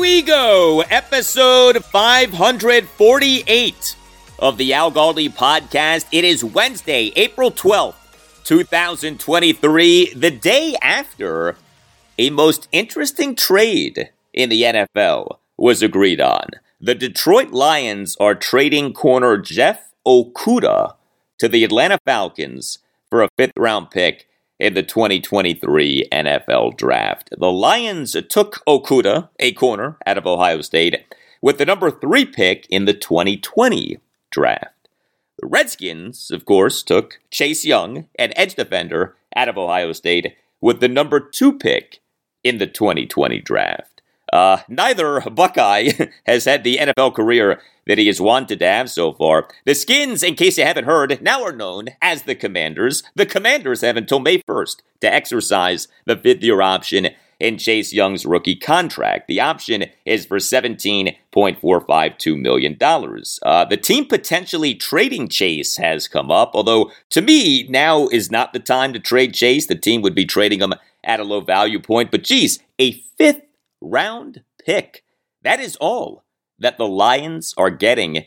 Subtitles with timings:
[0.00, 3.96] We go, episode 548
[4.38, 6.06] of the Al Galdi podcast.
[6.10, 7.96] It is Wednesday, April 12th,
[8.44, 11.56] 2023, the day after
[12.18, 16.46] a most interesting trade in the NFL was agreed on.
[16.80, 20.94] The Detroit Lions are trading corner Jeff Okudah
[21.38, 22.78] to the Atlanta Falcons
[23.10, 24.29] for a fifth round pick
[24.60, 27.30] in the 2023 NFL Draft.
[27.36, 32.66] The Lions took Okudah, a corner out of Ohio State, with the number three pick
[32.68, 33.98] in the 2020
[34.30, 34.88] draft.
[35.40, 40.80] The Redskins, of course, took Chase Young, an edge defender out of Ohio State, with
[40.80, 42.00] the number two pick
[42.44, 44.02] in the 2020 draft.
[44.30, 45.90] Uh, neither Buckeye
[46.26, 49.48] has had the NFL career that he has wanted to have so far.
[49.64, 53.02] The Skins, in case you haven't heard, now are known as the Commanders.
[53.16, 57.08] The Commanders have until May 1st to exercise the fifth year option
[57.40, 59.26] in Chase Young's rookie contract.
[59.26, 62.76] The option is for $17.452 million.
[62.80, 68.52] Uh, the team potentially trading Chase has come up, although to me, now is not
[68.52, 69.66] the time to trade Chase.
[69.66, 72.12] The team would be trading him at a low value point.
[72.12, 73.42] But geez, a fifth
[73.80, 75.02] round pick.
[75.42, 76.22] That is all
[76.60, 78.26] that the Lions are getting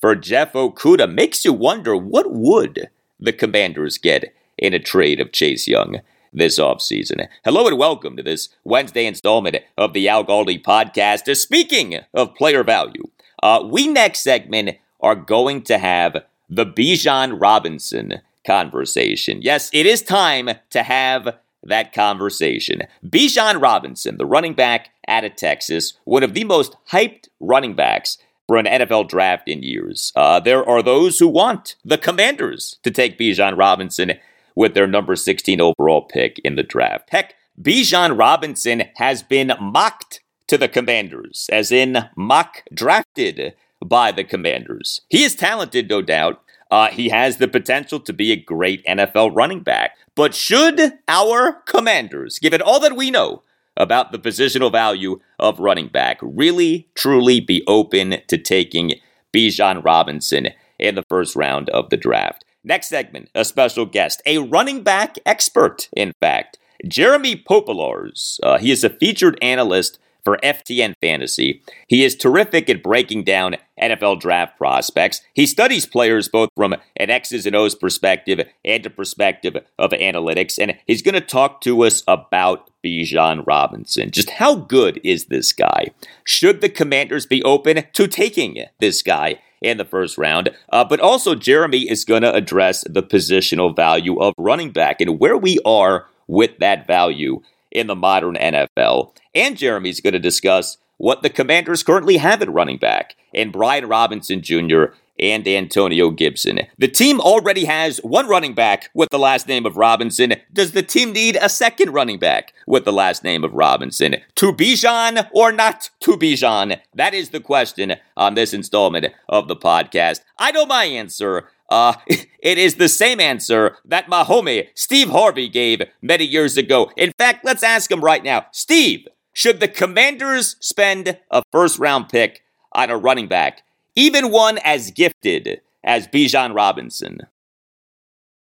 [0.00, 2.88] for Jeff Okudah Makes you wonder what would
[3.20, 6.00] the Commanders get in a trade of Chase Young
[6.32, 7.28] this offseason.
[7.44, 11.34] Hello and welcome to this Wednesday installment of the Al Galdi podcast.
[11.36, 13.04] Speaking of player value,
[13.42, 19.42] uh, we next segment are going to have the Bijan Robinson conversation.
[19.42, 22.82] Yes, it is time to have that conversation.
[23.04, 28.18] Bijan Robinson, the running back out of Texas, one of the most hyped running backs
[28.46, 30.12] for an NFL draft in years.
[30.14, 34.12] Uh, there are those who want the Commanders to take Bijan Robinson
[34.54, 37.08] with their number 16 overall pick in the draft.
[37.10, 43.54] Heck, Bijan Robinson has been mocked to the Commanders, as in mock drafted
[43.84, 45.00] by the Commanders.
[45.08, 46.40] He is talented, no doubt.
[46.74, 49.96] Uh, he has the potential to be a great NFL running back.
[50.16, 53.44] But should our Commanders, given all that we know
[53.76, 58.94] about the positional value of running back, really, truly be open to taking
[59.32, 60.48] Bijan Robinson
[60.80, 62.44] in the first round of the draft?
[62.64, 66.58] Next segment, a special guest, a running back expert, in fact,
[66.88, 68.40] Jeremy Popielarz.
[68.42, 71.62] Uh, he is a featured analyst for FTN Fantasy.
[71.86, 75.20] He is terrific at breaking down NFL draft prospects.
[75.34, 80.58] He studies players both from an X's and O's perspective and a perspective of analytics,
[80.60, 84.10] and he's going to talk to us about Bijan Robinson.
[84.10, 85.88] Just how good is this guy?
[86.24, 89.40] Should the commanders be open to taking this guy?
[89.62, 90.50] in the first round.
[90.68, 95.18] Uh, but also, Jeremy is going to address the positional value of running back and
[95.18, 97.40] where we are with that value
[97.74, 99.14] in the modern NFL.
[99.34, 103.86] And Jeremy's going to discuss what the Commanders currently have at running back and Brian
[103.86, 104.84] Robinson Jr.
[105.18, 106.60] and Antonio Gibson.
[106.78, 110.34] The team already has one running back with the last name of Robinson.
[110.52, 114.16] Does the team need a second running back with the last name of Robinson?
[114.36, 116.80] To Bijan or not to Bijan?
[116.94, 120.20] That is the question on this installment of the podcast.
[120.38, 121.48] I know my answer.
[121.68, 126.90] Uh, it is the same answer that my homie Steve Harvey gave many years ago.
[126.96, 128.46] In fact, let's ask him right now.
[128.52, 133.62] Steve, should the Commanders spend a first round pick on a running back
[133.96, 137.20] even one as gifted as Bijan Robinson.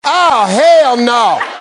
[0.03, 1.59] Oh, hell no!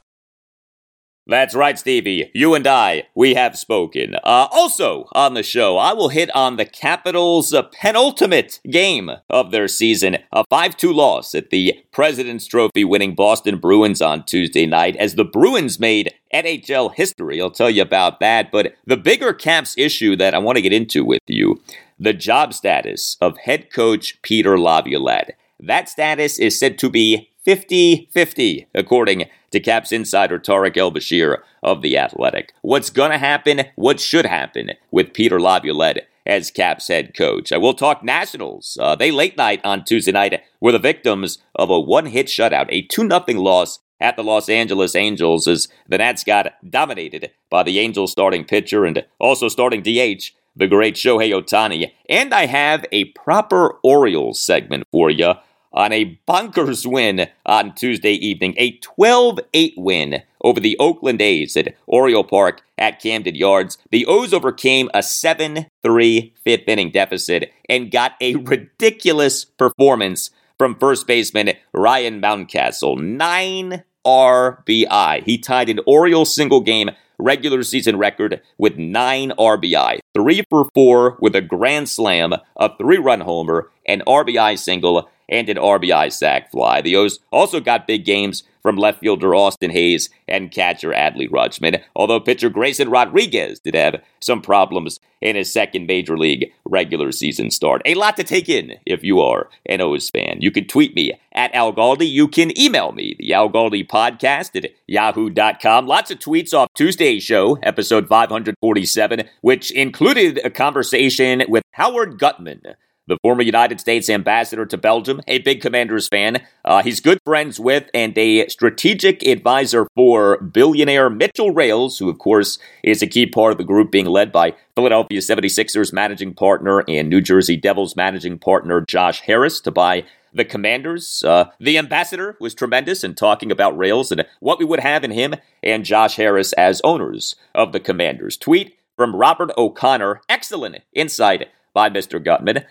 [1.31, 2.29] That's right, Stevie.
[2.35, 4.17] You and I, we have spoken.
[4.17, 9.53] Uh, also on the show, I will hit on the Capitals' uh, penultimate game of
[9.53, 14.67] their season, a 5 2 loss at the President's Trophy winning Boston Bruins on Tuesday
[14.67, 17.41] night, as the Bruins made NHL history.
[17.41, 18.51] I'll tell you about that.
[18.51, 21.63] But the bigger Caps issue that I want to get into with you
[21.97, 25.37] the job status of head coach Peter Laviolette.
[25.63, 31.39] That status is said to be 50 50, according to Caps insider Tarik El Bashir
[31.63, 32.55] of The Athletic.
[32.63, 33.63] What's going to happen?
[33.77, 37.53] What should happen with Peter Laviolette as Caps head coach?
[37.53, 38.79] I will talk Nationals.
[38.81, 42.67] Uh, they late night on Tuesday night were the victims of a one hit shutout,
[42.71, 47.63] a 2 0 loss at the Los Angeles Angels as the Nats got dominated by
[47.63, 51.93] the Angels starting pitcher and also starting DH, the great Shohei Ohtani.
[52.09, 55.35] And I have a proper Orioles segment for you
[55.73, 61.57] on a bonkers win on Tuesday evening, a 12 8 win over the Oakland A's
[61.57, 63.79] at Oriole Park at Camden Yards.
[63.91, 70.77] The O's overcame a 7 3 fifth inning deficit and got a ridiculous performance from
[70.77, 73.01] first baseman Ryan Mountcastle.
[73.01, 75.25] Nine RBI.
[75.25, 79.99] He tied an Oriole single game regular season record with nine RBI.
[80.15, 85.49] Three for four with a grand slam, a three run homer, an RBI single, and
[85.49, 86.81] an RBI sac fly.
[86.83, 91.83] The O's also got big games from left fielder Austin Hays and catcher Adley Rutschman,
[91.97, 97.51] although pitcher Grayson Rodriguez did have some problems in his second major league regular season
[97.51, 97.83] start.
[97.85, 100.39] A lot to take in if you are an O's fan.
[100.41, 102.11] You can tweet me at Al Galdi.
[102.11, 105.87] You can email me, the Al Galdi podcast at yahoo.com.
[105.87, 112.63] Lots of tweets off Tuesday's show, episode 547, which included a conversation with Howard Gutman
[113.11, 116.43] the former United States ambassador to Belgium, a big Commanders fan.
[116.65, 122.19] Uh, he's good friends with and a strategic advisor for billionaire Mitchell Rales, who, of
[122.19, 126.85] course, is a key part of the group being led by Philadelphia 76ers managing partner
[126.89, 131.25] and New Jersey Devils managing partner Josh Harris to buy the Commanders.
[131.27, 135.11] Uh, the ambassador was tremendous in talking about Rales and what we would have in
[135.11, 138.37] him and Josh Harris as owners of the Commanders.
[138.37, 140.21] Tweet from Robert O'Connor.
[140.29, 142.23] Excellent insight by Mr.
[142.23, 142.65] Gutman.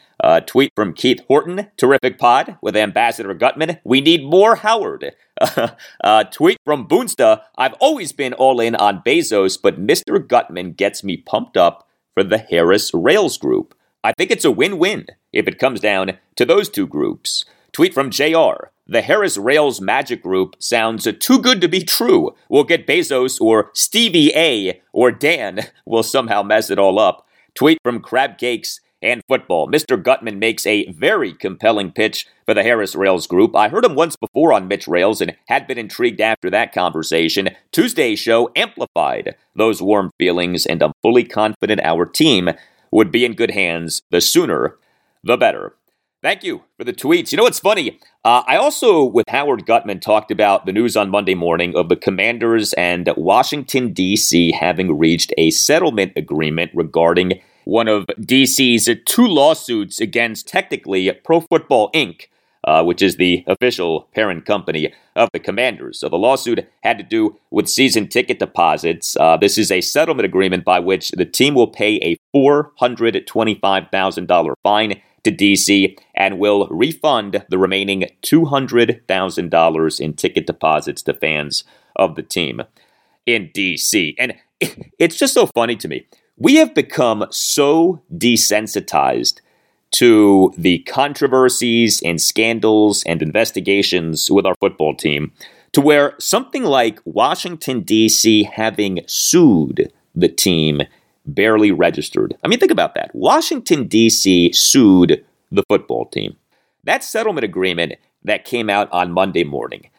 [0.45, 1.67] Tweet from Keith Horton.
[1.77, 3.79] Terrific pod with Ambassador Gutman.
[3.83, 5.13] We need more Howard.
[6.31, 7.41] Tweet from Boonsta.
[7.57, 10.25] I've always been all in on Bezos, but Mr.
[10.25, 13.75] Gutman gets me pumped up for the Harris Rales group.
[14.03, 17.45] I think it's a win win if it comes down to those two groups.
[17.71, 18.71] Tweet from JR.
[18.87, 22.33] The Harris Rales Magic Group sounds too good to be true.
[22.49, 27.27] We'll get Bezos or Stevie A or Dan will somehow mess it all up.
[27.53, 29.67] Tweet from Crab Cakes and football.
[29.67, 30.01] Mr.
[30.01, 33.55] Gutman makes a very compelling pitch for the Harris Rales group.
[33.55, 37.49] I heard him once before on Mitch Rales and had been intrigued after that conversation.
[37.71, 42.49] Tuesday's show amplified those warm feelings, and I'm fully confident our team
[42.91, 44.01] would be in good hands.
[44.11, 44.77] The sooner,
[45.23, 45.75] the better.
[46.21, 47.31] Thank you for the tweets.
[47.31, 47.97] You know what's funny?
[48.25, 51.95] Uh, I also, with Howard Gutman, talked about the news on Monday morning of the
[51.95, 54.51] Commanders and Washington, D.C.
[54.51, 61.91] having reached a settlement agreement regarding one of DC's two lawsuits against technically Pro Football
[61.91, 62.25] Inc.,
[62.63, 65.99] uh, which is the official parent company of the Commanders.
[65.99, 69.15] So the lawsuit had to do with season ticket deposits.
[69.15, 74.99] Uh, this is a settlement agreement by which the team will pay a $425,000 fine
[75.23, 82.23] to DC and will refund the remaining $200,000 in ticket deposits to fans of the
[82.23, 82.63] team
[83.25, 84.15] in DC.
[84.17, 84.35] And
[84.99, 86.05] it's just so funny to me
[86.39, 89.41] we have become so desensitized
[89.91, 95.31] to the controversies and scandals and investigations with our football team
[95.73, 98.43] to where something like Washington, D.C.
[98.43, 100.81] having sued the team
[101.25, 102.35] barely registered.
[102.43, 103.13] I mean, think about that.
[103.13, 104.53] Washington, D.C.
[104.53, 106.37] sued the football team.
[106.85, 107.93] That settlement agreement
[108.23, 109.89] that came out on Monday morning,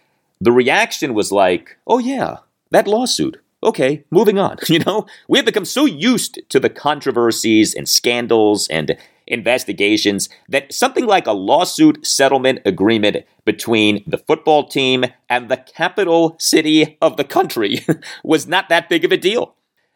[0.41, 2.39] the reaction was like, oh, yeah,
[2.71, 4.59] that lawsuit okay, moving on.
[4.69, 10.73] You know, we have become so used to the controversies and scandals and investigations that
[10.73, 17.17] something like a lawsuit settlement agreement between the football team and the capital city of
[17.17, 17.85] the country
[18.25, 19.55] was not that big of a deal.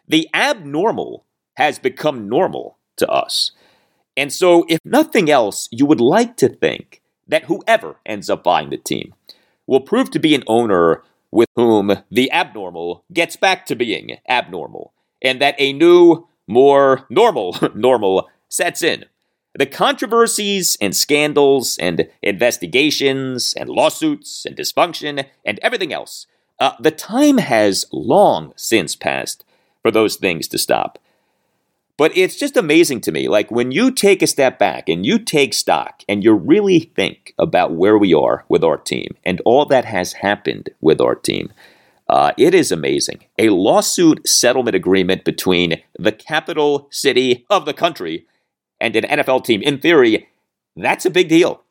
[0.09, 3.53] The abnormal has become normal to us.
[4.17, 8.71] And so, if nothing else, you would like to think that whoever ends up buying
[8.71, 9.15] the team
[9.67, 11.03] will prove to be an owner
[11.35, 17.57] with whom the abnormal gets back to being abnormal, and that a new, more normal
[17.75, 19.05] normal sets in.
[19.57, 26.27] the controversies and scandals and investigations and lawsuits and dysfunction and everything else,
[26.61, 29.45] uh, the time has long since passed
[29.83, 30.99] for those things to stop.
[31.97, 33.29] But it's just amazing to me.
[33.29, 37.35] Like when you take a step back and you take stock and you really think
[37.39, 41.53] about where we are with our team and all that has happened with our team,
[42.09, 43.25] uh, it is amazing.
[43.39, 48.27] A lawsuit settlement agreement between the capital city of the country
[48.81, 50.29] and an NFL team, in theory,
[50.77, 51.63] that's a big deal.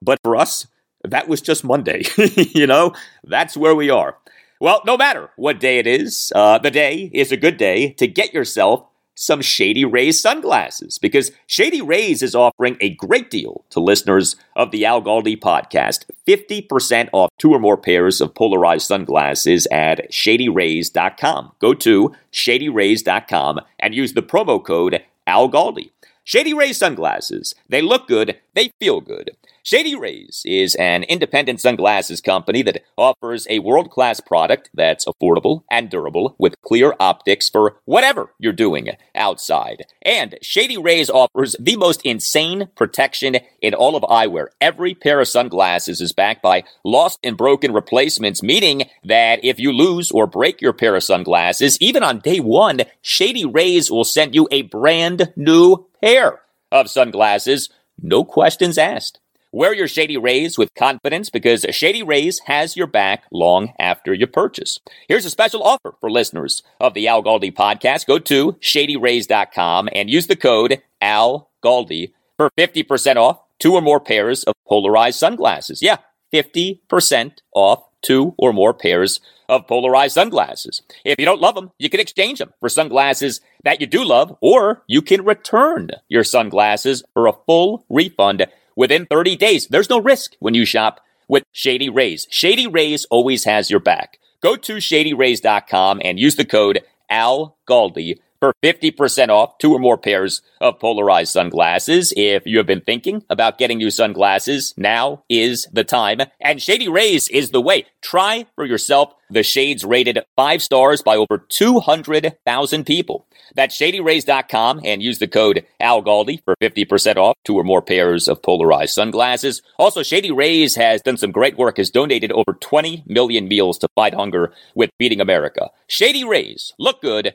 [0.00, 0.68] But for us,
[1.02, 2.04] that was just Monday.
[2.36, 2.94] you know,
[3.24, 4.16] that's where we are.
[4.60, 8.06] Well, no matter what day it is, uh, the day is a good day to
[8.06, 8.86] get yourself
[9.22, 14.72] some Shady Rays sunglasses because Shady Rays is offering a great deal to listeners of
[14.72, 21.52] the Al Galdi podcast 50% off two or more pairs of polarized sunglasses at shadyrays.com.
[21.60, 25.90] Go to shadyrays.com and use the promo code Al Galdi.
[26.24, 27.54] Shady Rays sunglasses.
[27.68, 29.30] They look good, they feel good.
[29.64, 35.62] Shady Rays is an independent sunglasses company that offers a world class product that's affordable
[35.70, 39.84] and durable with clear optics for whatever you're doing outside.
[40.02, 44.48] And Shady Rays offers the most insane protection in all of eyewear.
[44.60, 49.72] Every pair of sunglasses is backed by lost and broken replacements, meaning that if you
[49.72, 54.34] lose or break your pair of sunglasses, even on day one, Shady Rays will send
[54.34, 56.40] you a brand new pair
[56.72, 57.70] of sunglasses.
[58.00, 59.20] No questions asked.
[59.54, 64.28] Wear your Shady Rays with confidence because Shady Rays has your back long after your
[64.28, 64.80] purchase.
[65.08, 68.06] Here's a special offer for listeners of the Al Galdi podcast.
[68.06, 74.00] Go to shadyrays.com and use the code Al Galdi for 50% off two or more
[74.00, 75.82] pairs of polarized sunglasses.
[75.82, 75.98] Yeah,
[76.32, 80.80] 50% off two or more pairs of polarized sunglasses.
[81.04, 84.34] If you don't love them, you can exchange them for sunglasses that you do love,
[84.40, 89.66] or you can return your sunglasses for a full refund within 30 days.
[89.68, 92.26] There's no risk when you shop with Shady Rays.
[92.30, 94.18] Shady Rays always has your back.
[94.42, 99.96] Go to shadyrays.com and use the code Al Galdi for 50% off two or more
[99.96, 102.12] pairs of polarized sunglasses.
[102.16, 106.22] If you have been thinking about getting new sunglasses, now is the time.
[106.40, 107.86] And Shady Rays is the way.
[108.00, 113.26] Try for yourself the shades rated five stars by over 200,000 people.
[113.54, 118.42] That's shadyrays.com and use the code ALGALDI for 50% off two or more pairs of
[118.42, 119.62] polarized sunglasses.
[119.78, 123.88] Also, Shady Rays has done some great work, has donated over 20 million meals to
[123.94, 125.70] fight hunger with Feeding America.
[125.86, 127.34] Shady Rays, look good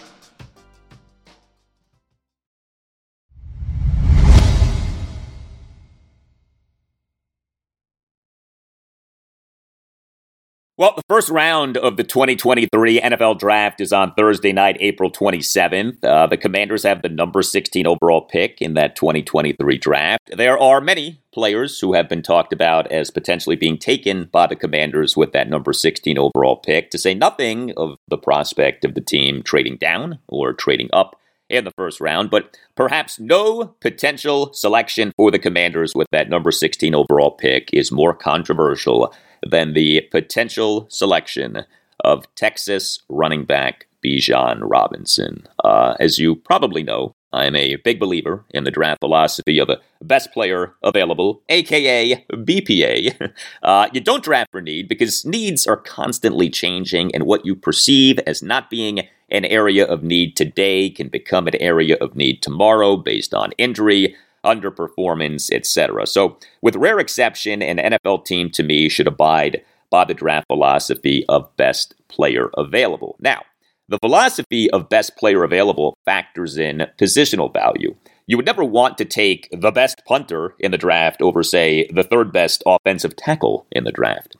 [10.81, 16.03] Well, the first round of the 2023 NFL Draft is on Thursday night, April 27th.
[16.03, 20.31] Uh, the Commanders have the number 16 overall pick in that 2023 draft.
[20.35, 24.55] There are many players who have been talked about as potentially being taken by the
[24.55, 29.01] Commanders with that number 16 overall pick, to say nothing of the prospect of the
[29.01, 31.15] team trading down or trading up
[31.47, 36.49] in the first round, but perhaps no potential selection for the Commanders with that number
[36.49, 39.13] 16 overall pick is more controversial
[39.47, 41.65] than the potential selection
[42.03, 45.47] of Texas running back Bijan Robinson.
[45.63, 49.69] Uh, as you probably know, I am a big believer in the draft philosophy of
[49.69, 53.33] a best player available, aka BPA.
[53.63, 58.17] Uh, you don't draft for need because needs are constantly changing, and what you perceive
[58.25, 62.97] as not being an area of need today can become an area of need tomorrow
[62.97, 66.07] based on injury, underperformance, etc.
[66.07, 71.25] So, with rare exception, an NFL team to me should abide by the draft philosophy
[71.29, 73.15] of best player available.
[73.19, 73.41] Now,
[73.89, 77.95] the philosophy of best player available factors in positional value.
[78.25, 82.03] You would never want to take the best punter in the draft over, say, the
[82.03, 84.37] third best offensive tackle in the draft.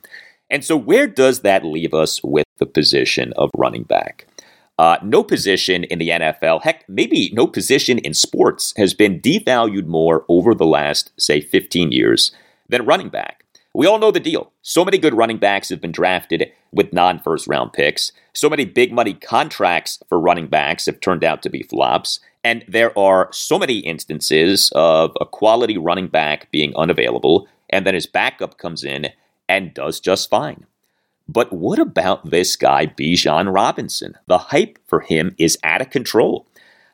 [0.48, 4.26] And so, where does that leave us with the position of running back?
[4.82, 9.86] Uh, no position in the NFL, heck, maybe no position in sports, has been devalued
[9.86, 12.32] more over the last, say, 15 years
[12.68, 13.44] than running back.
[13.72, 14.50] We all know the deal.
[14.62, 18.10] So many good running backs have been drafted with non first round picks.
[18.32, 22.18] So many big money contracts for running backs have turned out to be flops.
[22.42, 27.94] And there are so many instances of a quality running back being unavailable, and then
[27.94, 29.10] his backup comes in
[29.48, 30.66] and does just fine.
[31.32, 34.18] But what about this guy, Bijan Robinson?
[34.26, 36.46] The hype for him is out of control.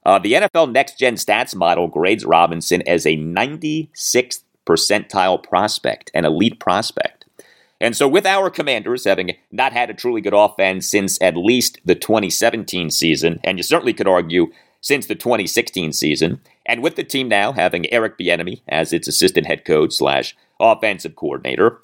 [0.06, 6.24] Uh, the NFL Next Gen Stats model grades Robinson as a 96th percentile prospect, an
[6.24, 7.24] elite prospect.
[7.80, 11.80] And so, with our commanders having not had a truly good offense since at least
[11.84, 17.04] the 2017 season, and you certainly could argue since the 2016 season, and with the
[17.04, 21.80] team now having Eric Bieniemy as its assistant head coach slash offensive coordinator,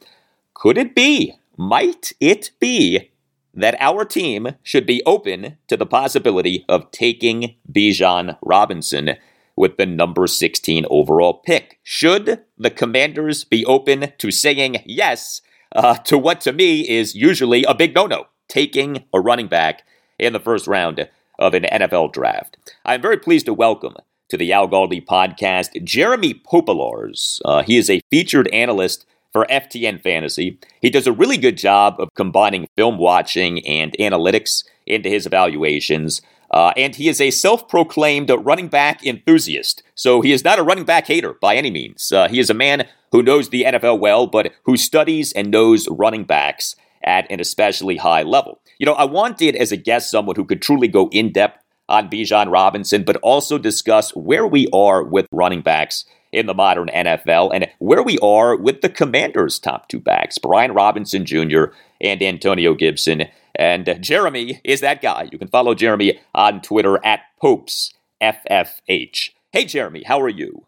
[0.54, 3.10] could it be, might it be,
[3.52, 9.16] that our team should be open to the possibility of taking Bijan Robinson
[9.56, 11.78] with the number 16 overall pick?
[11.82, 15.40] Should the commanders be open to saying yes
[15.74, 19.82] uh, to what to me is usually a big no no, taking a running back
[20.18, 21.08] in the first round
[21.38, 22.56] of an NFL draft?
[22.84, 23.94] I'm very pleased to welcome
[24.28, 27.40] to the Al Galdi podcast Jeremy Popielarz.
[27.44, 30.58] Uh, he is a featured analyst for FTN Fantasy.
[30.80, 36.22] He does a really good job of combining film watching and analytics into his evaluations.
[36.50, 39.82] Uh, and he is a self proclaimed running back enthusiast.
[39.96, 42.12] So he is not a running back hater by any means.
[42.12, 45.88] Uh, he is a man who knows the NFL well, but who studies and knows
[45.90, 48.60] running backs at an especially high level.
[48.78, 52.08] You know, I wanted as a guest someone who could truly go in depth on
[52.08, 57.50] Bijan Robinson, but also discuss where we are with running backs in the modern NFL
[57.54, 61.66] and where we are with the Commanders' top two backs, Brian Robinson Jr.
[62.00, 63.24] and Antonio Gibson.
[63.54, 65.28] And Jeremy is that guy.
[65.30, 69.30] You can follow Jeremy on Twitter at PopesFFH.
[69.52, 70.66] Hey, Jeremy, how are you?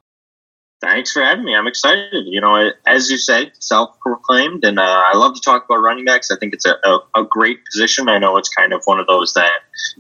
[0.81, 1.55] Thanks for having me.
[1.55, 2.27] I'm excited.
[2.27, 6.31] You know, as you say, self-proclaimed, and uh, I love to talk about running backs.
[6.31, 8.11] I think it's a, a, a, great position.
[8.11, 9.51] I know it's kind of one of those that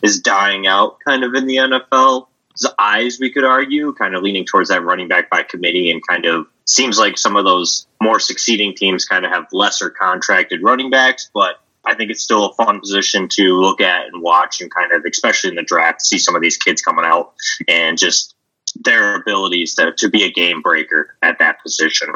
[0.02, 2.26] is dying out, kind of in the NFL
[2.78, 6.24] eyes, we could argue, kind of leaning towards that running back by committee and kind
[6.24, 10.90] of seems like some of those more succeeding teams kind of have lesser contracted running
[10.90, 14.70] backs, but I think it's still a fun position to look at and watch and
[14.74, 17.32] kind of, especially in the draft, see some of these kids coming out
[17.68, 18.34] and just
[18.84, 22.08] their abilities to, to be a game breaker at that position.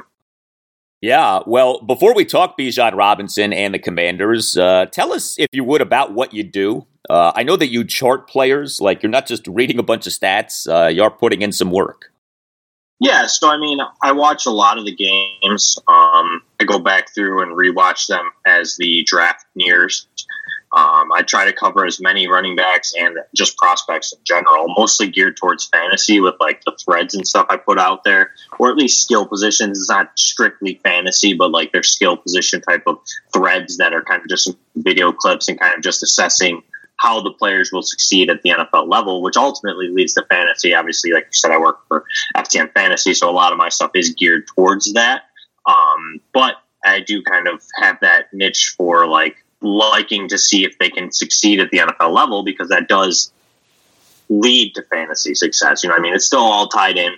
[1.01, 5.65] Yeah, well, before we talk Bijan Robinson and the Commanders, uh, tell us, if you
[5.65, 6.87] would, about what you do.
[7.11, 10.13] Uh, I know that you chart players, like you're not just reading a bunch of
[10.13, 12.13] stats, uh, you're putting in some work.
[13.01, 15.77] Yeah, so I mean, I watch a lot of the games.
[15.89, 20.07] Um, I go back through and rewatch them as the draft nears.
[20.73, 25.11] Um, I try to cover as many running backs and just prospects in general, mostly
[25.11, 28.77] geared towards fantasy with like the threads and stuff I put out there, or at
[28.77, 29.79] least skill positions.
[29.79, 33.01] It's not strictly fantasy, but like their skill position type of
[33.33, 36.63] threads that are kind of just video clips and kind of just assessing
[37.01, 40.75] how the players will succeed at the NFL level, which ultimately leads to fantasy.
[40.75, 42.05] Obviously, like you said, I work for
[42.37, 45.23] FTN Fantasy, so a lot of my stuff is geared towards that.
[45.67, 50.79] Um, but I do kind of have that niche for like liking to see if
[50.79, 53.33] they can succeed at the NFL level because that does
[54.29, 55.83] lead to fantasy success.
[55.83, 57.15] You know, I mean, it's still all tied in.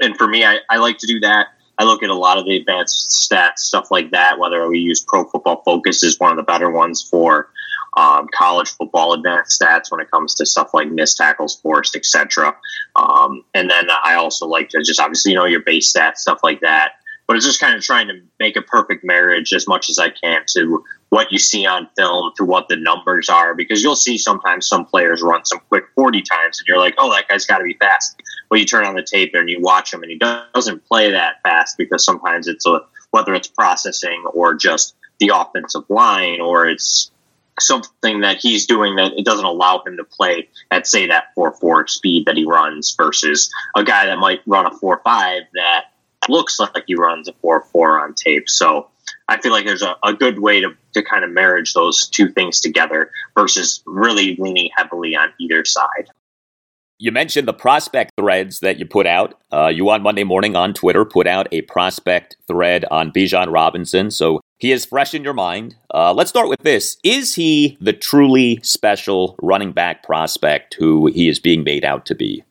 [0.00, 1.46] And for me, I, I like to do that.
[1.78, 5.00] I look at a lot of the advanced stats, stuff like that, whether we use
[5.00, 7.50] Pro Football Focus is one of the better ones for
[7.96, 12.56] um, college football advanced stats when it comes to stuff like missed tackles, forced, etc.
[12.96, 16.40] Um, and then I also like to just obviously, you know, your base stats, stuff
[16.42, 16.92] like that
[17.28, 20.08] but it's just kind of trying to make a perfect marriage as much as I
[20.08, 24.16] can to what you see on film to what the numbers are because you'll see
[24.16, 27.58] sometimes some players run some quick 40 times and you're like, oh, that guy's got
[27.58, 28.20] to be fast.
[28.50, 31.42] Well, you turn on the tape and you watch him and he doesn't play that
[31.42, 37.10] fast because sometimes it's a, whether it's processing or just the offensive line or it's
[37.60, 41.88] something that he's doing that it doesn't allow him to play at say that 4-4
[41.88, 45.02] speed that he runs versus a guy that might run a 4-5
[45.54, 45.84] that
[46.28, 48.48] looks like he runs a 4 4 on tape.
[48.48, 48.88] So
[49.28, 52.28] I feel like there's a, a good way to, to kind of marriage those two
[52.30, 56.10] things together versus really leaning heavily on either side.
[57.00, 59.40] You mentioned the prospect threads that you put out.
[59.52, 64.10] Uh, you on Monday morning on Twitter put out a prospect thread on Bijan Robinson,
[64.10, 65.76] so he is fresh in your mind.
[65.94, 71.28] Uh, let's start with this: Is he the truly special running back prospect who he
[71.28, 72.44] is being made out to be?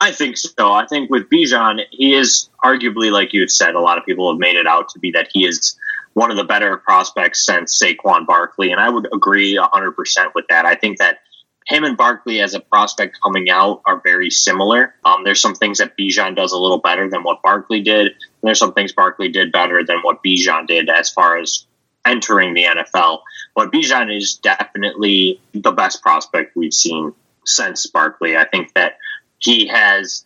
[0.00, 0.72] I think so.
[0.72, 4.38] I think with Bijan, he is arguably, like you said, a lot of people have
[4.38, 5.78] made it out to be that he is
[6.14, 9.94] one of the better prospects since Saquon Barkley, and I would agree 100%
[10.34, 10.66] with that.
[10.66, 11.18] I think that
[11.66, 14.94] him and Barkley as a prospect coming out are very similar.
[15.04, 18.12] Um, there's some things that Bijan does a little better than what Barkley did.
[18.44, 21.66] There's some things Barkley did better than what Bijan did as far as
[22.04, 23.20] entering the NFL.
[23.54, 27.12] But Bijan is definitely the best prospect we've seen
[27.46, 28.36] since Barkley.
[28.36, 28.98] I think that
[29.38, 30.24] he has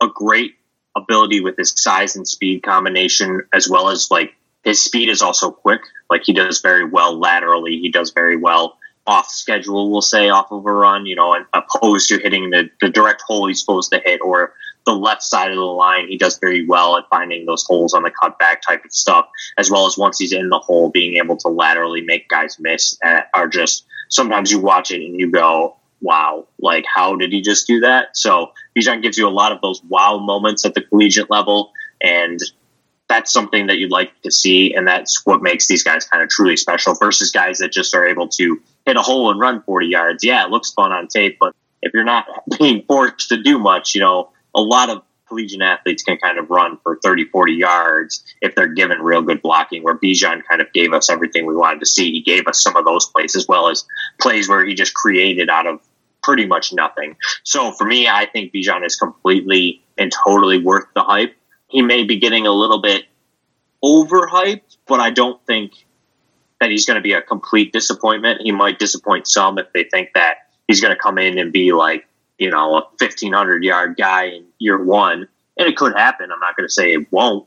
[0.00, 0.56] a great
[0.96, 5.50] ability with his size and speed combination, as well as like his speed is also
[5.50, 5.82] quick.
[6.08, 7.78] Like he does very well laterally.
[7.78, 11.46] He does very well off schedule, we'll say, off of a run, you know, and
[11.52, 14.54] opposed to hitting the, the direct hole he's supposed to hit or
[14.86, 16.08] the left side of the line.
[16.08, 19.70] He does very well at finding those holes on the cutback type of stuff, as
[19.70, 23.20] well as once he's in the hole, being able to laterally make guys miss uh,
[23.34, 27.66] are just sometimes you watch it and you go, wow, like how did he just
[27.66, 28.16] do that?
[28.16, 31.72] So Bijan gives you a lot of those wow moments at the collegiate level.
[32.02, 32.40] And
[33.10, 36.30] that's something that you'd like to see, and that's what makes these guys kind of
[36.30, 39.88] truly special versus guys that just are able to hit a hole and run 40
[39.88, 40.24] yards.
[40.24, 42.26] Yeah, it looks fun on tape, but if you're not
[42.58, 46.50] being forced to do much, you know, a lot of collegiate athletes can kind of
[46.50, 50.72] run for 30, 40 yards if they're given real good blocking, where Bijan kind of
[50.72, 52.10] gave us everything we wanted to see.
[52.10, 53.84] He gave us some of those plays as well as
[54.20, 55.80] plays where he just created out of
[56.22, 57.16] pretty much nothing.
[57.44, 61.34] So for me, I think Bijan is completely and totally worth the hype
[61.70, 63.04] he may be getting a little bit
[63.82, 65.72] overhyped, but I don't think
[66.60, 68.42] that he's going to be a complete disappointment.
[68.42, 71.72] He might disappoint some if they think that he's going to come in and be
[71.72, 72.06] like,
[72.40, 75.28] you know, a 1500 yard guy in year one.
[75.58, 76.32] And it could happen.
[76.32, 77.46] I'm not going to say it won't,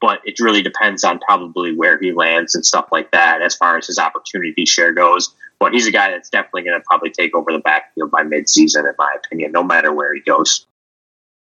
[0.00, 3.76] but it really depends on probably where he lands and stuff like that as far
[3.76, 5.34] as his opportunity share goes.
[5.60, 8.88] But he's a guy that's definitely going to probably take over the backfield by midseason,
[8.88, 10.66] in my opinion, no matter where he goes.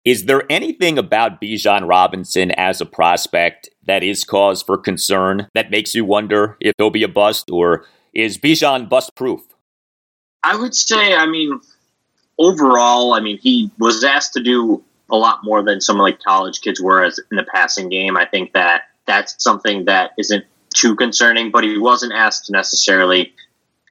[0.04, 5.70] Is there anything about Bijan Robinson as a prospect that is cause for concern that
[5.70, 9.40] makes you wonder if he'll be a bust, or is Bijan bust proof?
[10.44, 11.58] I would say, I mean,
[12.38, 16.60] overall, I mean, he was asked to do a lot more than some like college
[16.60, 18.16] kids were as in the passing game.
[18.16, 20.44] I think that that's something that isn't
[20.74, 23.32] too concerning, but he wasn't asked necessarily,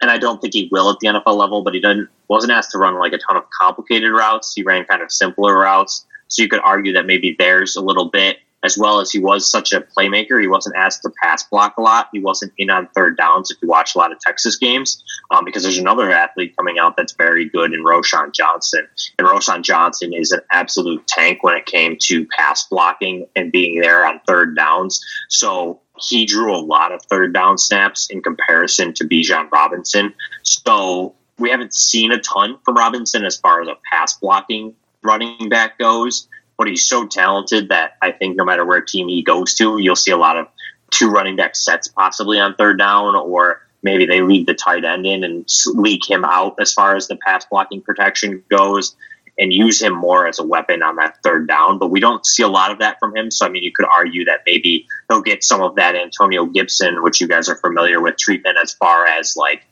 [0.02, 2.72] and I don't think he will at the NFL level, but he didn't wasn't asked
[2.72, 4.54] to run like a ton of complicated routes.
[4.54, 6.06] He ran kind of simpler routes.
[6.28, 9.50] So you could argue that maybe there's a little bit, as well as he was
[9.50, 10.42] such a playmaker.
[10.42, 12.10] He wasn't asked to pass block a lot.
[12.14, 15.46] He wasn't in on third downs if you watch a lot of Texas games, um,
[15.46, 18.88] because there's another athlete coming out that's very good in Roschon Johnson.
[19.18, 23.82] And Roschon Johnson is an absolute tank when it came to pass blocking and being
[23.82, 25.04] there on third downs.
[25.30, 30.14] So he drew a lot of third down snaps in comparison to Bijan Robinson.
[30.44, 35.50] So we haven't seen a ton from Robinson as far as a pass blocking running
[35.50, 39.56] back goes, but he's so talented that I think no matter where team he goes
[39.56, 40.48] to, you'll see a lot of
[40.92, 45.06] two running back sets possibly on third down, or maybe they leave the tight end
[45.06, 48.96] in and leak him out as far as the pass blocking protection goes
[49.38, 51.80] and use him more as a weapon on that third down.
[51.80, 53.32] But we don't see a lot of that from him.
[53.32, 57.02] So, I mean, you could argue that maybe he'll get some of that Antonio Gibson,
[57.02, 59.66] which you guys are familiar with, treatment as far as like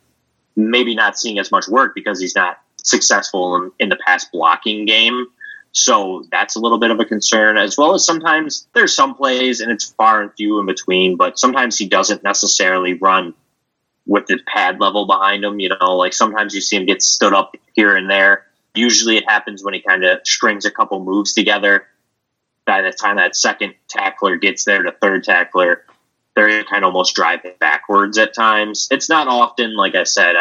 [0.55, 4.85] maybe not seeing as much work because he's not successful in, in the pass blocking
[4.85, 5.27] game.
[5.73, 9.61] So that's a little bit of a concern, as well as sometimes there's some plays
[9.61, 13.33] and it's far and few in between, but sometimes he doesn't necessarily run
[14.05, 15.59] with the pad level behind him.
[15.59, 18.47] You know, like sometimes you see him get stood up here and there.
[18.75, 21.87] Usually it happens when he kind of strings a couple moves together.
[22.65, 25.85] By the time that second tackler gets there, the third tackler
[26.35, 28.87] they're kind of almost driving backwards at times.
[28.89, 30.35] It's not often, like I said,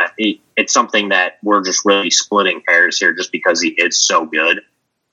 [0.57, 4.61] it's something that we're just really splitting hairs here just because he is so good.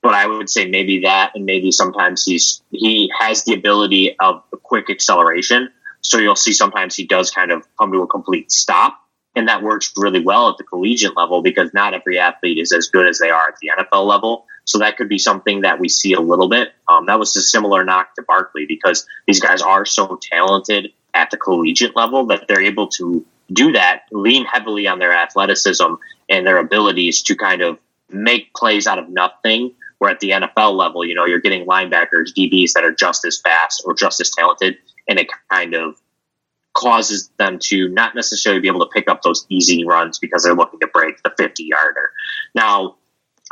[0.02, 4.42] But I would say maybe that, and maybe sometimes he's he has the ability of
[4.52, 5.70] a quick acceleration.
[6.00, 9.00] So you'll see sometimes he does kind of come to a complete stop,
[9.34, 12.88] and that works really well at the collegiate level because not every athlete is as
[12.88, 14.46] good as they are at the NFL level.
[14.64, 16.72] So that could be something that we see a little bit.
[16.86, 21.30] Um, that was a similar knock to Barkley because these guys are so talented at
[21.30, 25.94] the collegiate level that they're able to do that, lean heavily on their athleticism
[26.28, 27.78] and their abilities to kind of
[28.10, 29.72] make plays out of nothing.
[29.98, 33.40] Where at the NFL level, you know, you're getting linebackers, DBs that are just as
[33.40, 34.76] fast or just as talented,
[35.08, 35.96] and it kind of
[36.74, 40.54] causes them to not necessarily be able to pick up those easy runs because they're
[40.54, 42.10] looking to break the 50 yarder.
[42.54, 42.96] Now,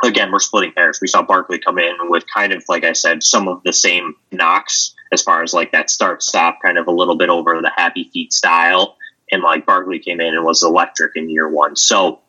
[0.03, 0.99] again, we're splitting hairs.
[1.01, 4.15] We saw Barkley come in with kind of, like I said, some of the same
[4.31, 7.71] knocks as far as like that start stop, kind of a little bit over the
[7.75, 8.97] happy feet style.
[9.31, 11.75] And like Barkley came in and was electric in year one.
[11.75, 12.21] So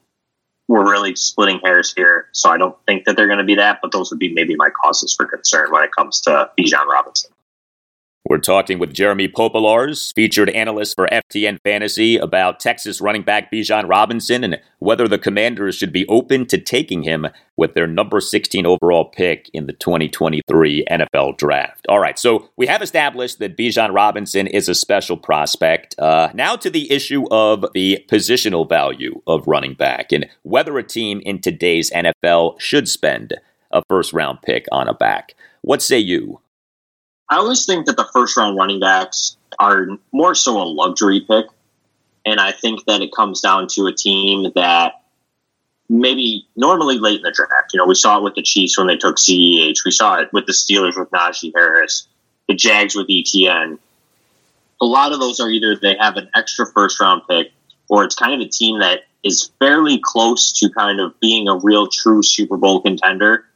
[0.68, 2.28] we're really splitting hairs here.
[2.32, 4.54] So I don't think that they're going to be that, but those would be maybe
[4.54, 7.30] my causes for concern when it comes to Bijan Robinson.
[8.24, 13.88] We're talking with Jeremy Popielarz, featured analyst for FTN Fantasy, about Texas running back Bijan
[13.88, 18.66] Robinson and whether the Commanders should be open to taking him with their number 16
[18.66, 21.86] overall pick in the 2023 NFL Draft.
[21.88, 25.98] All right, so we have established that Bijan Robinson is a special prospect.
[25.98, 30.82] Uh, now to the issue of the positional value of running back and whether a
[30.82, 33.34] team in today's NFL should spend
[33.70, 35.34] a first round pick on a back.
[35.62, 36.40] What say you?
[37.30, 41.46] I always think that the first round running backs are more so a luxury pick.
[42.24, 45.02] And I think that it comes down to a team that
[45.88, 48.86] maybe normally late in the draft, you know, we saw it with the Chiefs when
[48.86, 49.84] they took CEH.
[49.84, 52.06] We saw it with the Steelers with Najee Harris,
[52.46, 53.78] the Jags with ETN.
[54.80, 57.52] A lot of those are either they have an extra first round pick
[57.88, 61.56] or it's kind of a team that is fairly close to kind of being a
[61.56, 63.46] real true Super Bowl contender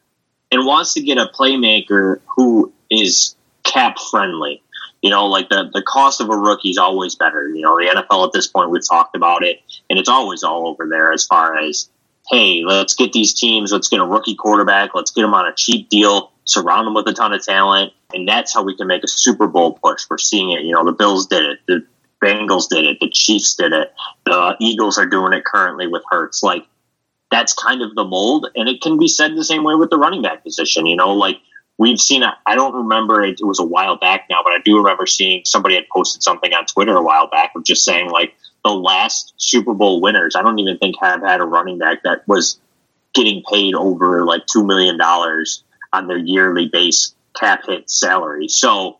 [0.50, 4.62] and wants to get a playmaker who is cap friendly.
[5.01, 7.48] You know, like the, the cost of a rookie is always better.
[7.48, 10.68] You know, the NFL at this point, we've talked about it, and it's always all
[10.68, 11.88] over there as far as,
[12.31, 15.55] hey, let's get these teams, let's get a rookie quarterback, let's get them on a
[15.55, 19.03] cheap deal, surround them with a ton of talent, and that's how we can make
[19.03, 20.05] a Super Bowl push.
[20.09, 20.62] We're seeing it.
[20.62, 21.85] You know, the Bills did it, the
[22.22, 23.92] Bengals did it, the Chiefs did it,
[24.25, 26.44] the Eagles are doing it currently with Hurts.
[26.44, 26.64] Like,
[27.33, 29.98] that's kind of the mold, and it can be said the same way with the
[29.98, 30.87] running back position.
[30.87, 31.38] You know, like
[31.78, 35.06] we've seen I don't remember it, was a while back now, but I do remember
[35.06, 38.70] seeing somebody had posted something on Twitter a while back of just saying like the
[38.70, 40.37] last Super Bowl winners.
[40.37, 42.61] I don't even think have had a running back that was
[43.14, 48.48] getting paid over like two million dollars on their yearly base cap hit salary.
[48.48, 48.98] So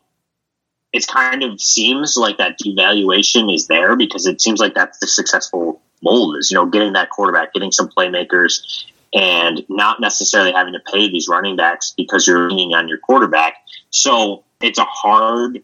[0.91, 5.07] it kind of seems like that devaluation is there because it seems like that's the
[5.07, 10.73] successful mold is, you know, getting that quarterback, getting some playmakers and not necessarily having
[10.73, 13.55] to pay these running backs because you're leaning on your quarterback.
[13.91, 15.61] So it's a hard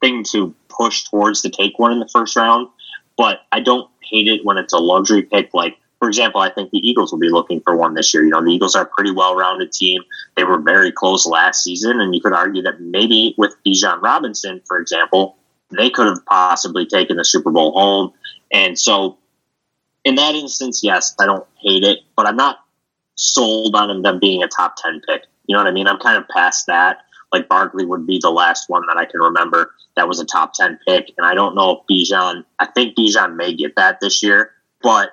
[0.00, 2.68] thing to push towards to take one in the first round,
[3.16, 5.54] but I don't hate it when it's a luxury pick.
[5.54, 8.24] Like, for example, I think the Eagles will be looking for one this year.
[8.24, 10.02] You know, the Eagles are a pretty well rounded team.
[10.36, 14.60] They were very close last season, and you could argue that maybe with Bijan Robinson,
[14.66, 15.36] for example,
[15.70, 18.12] they could have possibly taken the Super Bowl home.
[18.52, 19.18] And so,
[20.04, 22.60] in that instance, yes, I don't hate it, but I'm not
[23.20, 25.24] sold on them being a top 10 pick.
[25.46, 25.86] You know what I mean?
[25.86, 26.98] I'm kind of past that.
[27.32, 30.54] Like Barkley would be the last one that I can remember that was a top
[30.54, 31.12] 10 pick.
[31.16, 34.52] And I don't know if Bijan, I think Bijan may get that this year,
[34.82, 35.10] but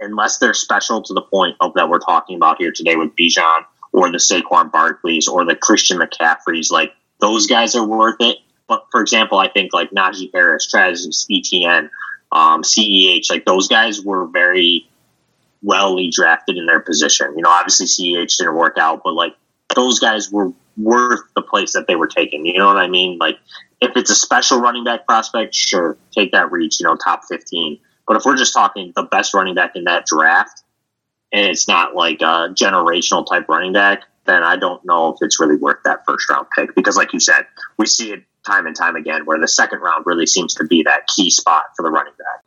[0.00, 3.64] unless they're special to the point of that we're talking about here today with Bijan
[3.92, 8.38] or the Saquon Barkleys or the Christian McCaffreys, like those guys are worth it.
[8.66, 11.90] But for example, I think like Najee Harris, Travis Etienne,
[12.32, 14.88] um, CEH, like those guys were very
[15.64, 17.32] wellly drafted in their position.
[17.36, 19.34] You know, obviously CEH didn't work out, but like
[19.74, 22.44] those guys were worth the place that they were taken.
[22.44, 23.18] You know what I mean?
[23.18, 23.38] Like
[23.80, 27.78] if it's a special running back prospect, sure, take that reach, you know, top 15.
[28.06, 30.62] But if we're just talking the best running back in that draft,
[31.32, 35.40] and it's not like a generational type running back, then I don't know if it's
[35.40, 36.74] really worth that first round pick.
[36.74, 37.46] Because like you said,
[37.78, 40.82] we see it time and time again where the second round really seems to be
[40.84, 42.44] that key spot for the running back.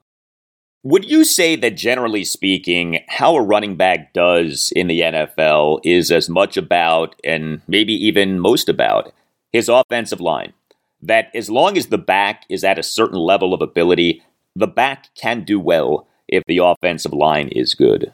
[0.90, 6.14] Would you say that generally speaking, how a running back does in the NFL is
[6.14, 9.12] as much about, and maybe even most about,
[9.52, 10.54] his offensive line?
[11.02, 14.24] That as long as the back is at a certain level of ability,
[14.56, 18.14] the back can do well if the offensive line is good.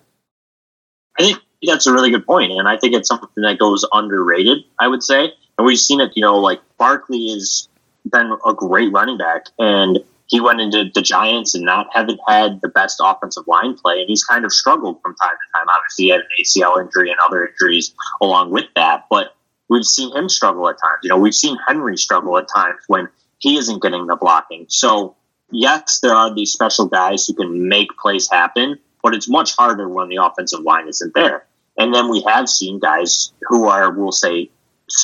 [1.19, 4.63] I think that's a really good point, and I think it's something that goes underrated.
[4.79, 6.13] I would say, and we've seen it.
[6.15, 7.69] You know, like Barkley has
[8.11, 12.61] been a great running back, and he went into the Giants and not haven't had
[12.61, 15.67] the best offensive line play, and he's kind of struggled from time to time.
[15.75, 19.35] Obviously, he had an ACL injury and other injuries along with that, but
[19.69, 20.99] we've seen him struggle at times.
[21.03, 23.09] You know, we've seen Henry struggle at times when
[23.39, 24.65] he isn't getting the blocking.
[24.69, 25.15] So,
[25.51, 29.89] yes, there are these special guys who can make plays happen, but it's much harder
[29.89, 31.45] when the offensive line isn't there.
[31.77, 34.51] And then we have seen guys who are, we'll say,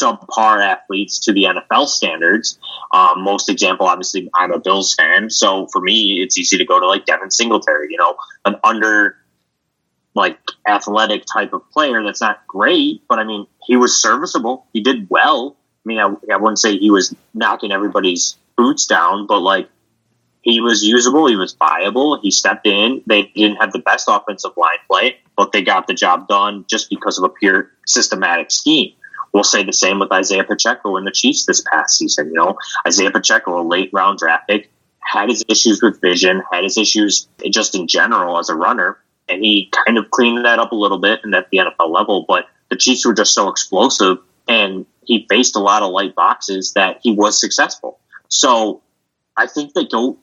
[0.02, 2.60] subpar athletes to the NFL standards.
[2.94, 6.80] Um, most example, obviously, I'm a Bills fan, so for me, it's easy to go
[6.80, 9.18] to like Devin Singletary, you know, an under
[10.16, 14.66] like athletic type of player that's not great, but I mean, he was serviceable.
[14.74, 15.56] He did well.
[15.86, 19.70] I mean, I, I wouldn't say he was knocking everybody's boots down, but like
[20.42, 21.28] he was usable.
[21.28, 22.20] He was viable.
[22.22, 23.02] He stepped in.
[23.06, 26.90] They didn't have the best offensive line play, but they got the job done just
[26.90, 28.94] because of a pure systematic scheme.
[29.34, 32.28] We'll say the same with Isaiah Pacheco in the Chiefs this past season.
[32.28, 36.64] You know, Isaiah Pacheco, a late round draft pick, had his issues with vision, had
[36.64, 40.72] his issues just in general as a runner, and he kind of cleaned that up
[40.72, 42.26] a little bit and at the NFL level.
[42.28, 46.74] But the Chiefs were just so explosive, and he faced a lot of light boxes
[46.74, 48.00] that he was successful.
[48.28, 48.82] So
[49.36, 50.18] I think they go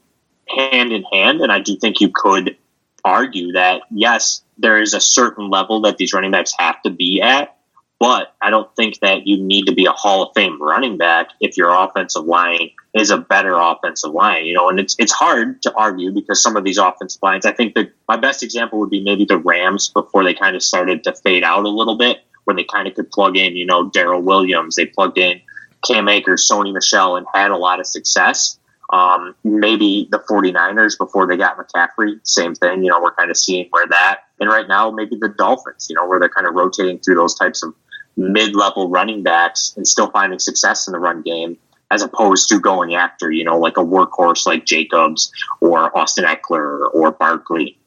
[0.49, 2.57] hand in hand, and I do think you could
[3.05, 7.21] argue that yes, there is a certain level that these running backs have to be
[7.21, 7.56] at,
[7.99, 11.29] but I don't think that you need to be a Hall of Fame running back
[11.41, 14.45] if your offensive line is a better offensive line.
[14.45, 17.47] You know, and it's it's hard to argue because some of these offensive lines.
[17.47, 20.63] I think that my best example would be maybe the Rams before they kind of
[20.63, 23.67] started to fade out a little bit, when they kind of could plug in, you
[23.67, 24.77] know, Daryl Williams.
[24.77, 25.41] They plugged in
[25.87, 28.59] Cam Akers, Sony Michel, and had a lot of success.
[28.93, 32.85] Um, maybe the 49ers before they got McCaffrey, same thing.
[32.85, 35.97] You know, we're kind of seeing where that, and right now maybe the Dolphins, you
[35.97, 37.75] know, where they're kind of rotating through those types of
[38.17, 41.59] mid-level running backs and still finding success in the run game
[41.91, 46.93] as opposed to going after, you know, like a workhorse like Jacobs or Austin Ekeler
[46.93, 47.79] or Barkley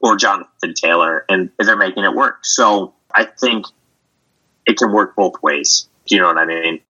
[0.00, 2.44] or Jonathan Taylor, and they're making it work.
[2.44, 3.66] So I think
[4.66, 5.88] it can work both ways.
[6.06, 6.80] Do you know what I mean?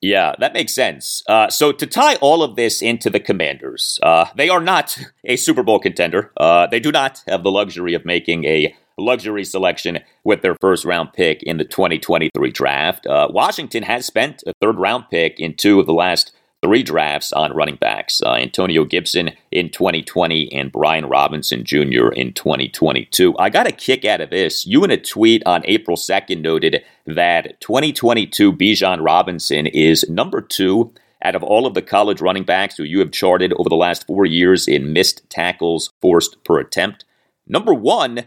[0.00, 1.24] Yeah, that makes sense.
[1.26, 5.36] Uh, so to tie all of this into the Commanders, uh, they are not a
[5.36, 6.32] Super Bowl contender.
[6.36, 10.84] Uh, they do not have the luxury of making a luxury selection with their first
[10.84, 13.06] round pick in the 2023 draft.
[13.06, 16.32] Uh, Washington has spent a third round pick in two of the last
[16.62, 22.08] three drafts on running backs uh, Antonio Gibson in 2020 and Brian Robinson Jr.
[22.08, 23.36] in 2022.
[23.38, 24.66] I got a kick out of this.
[24.66, 30.92] You, in a tweet on April 2nd, noted that 2022 Bijan Robinson is number two
[31.22, 34.06] out of all of the college running backs who you have charted over the last
[34.06, 37.04] four years in missed tackles forced per attempt.
[37.46, 38.24] Number one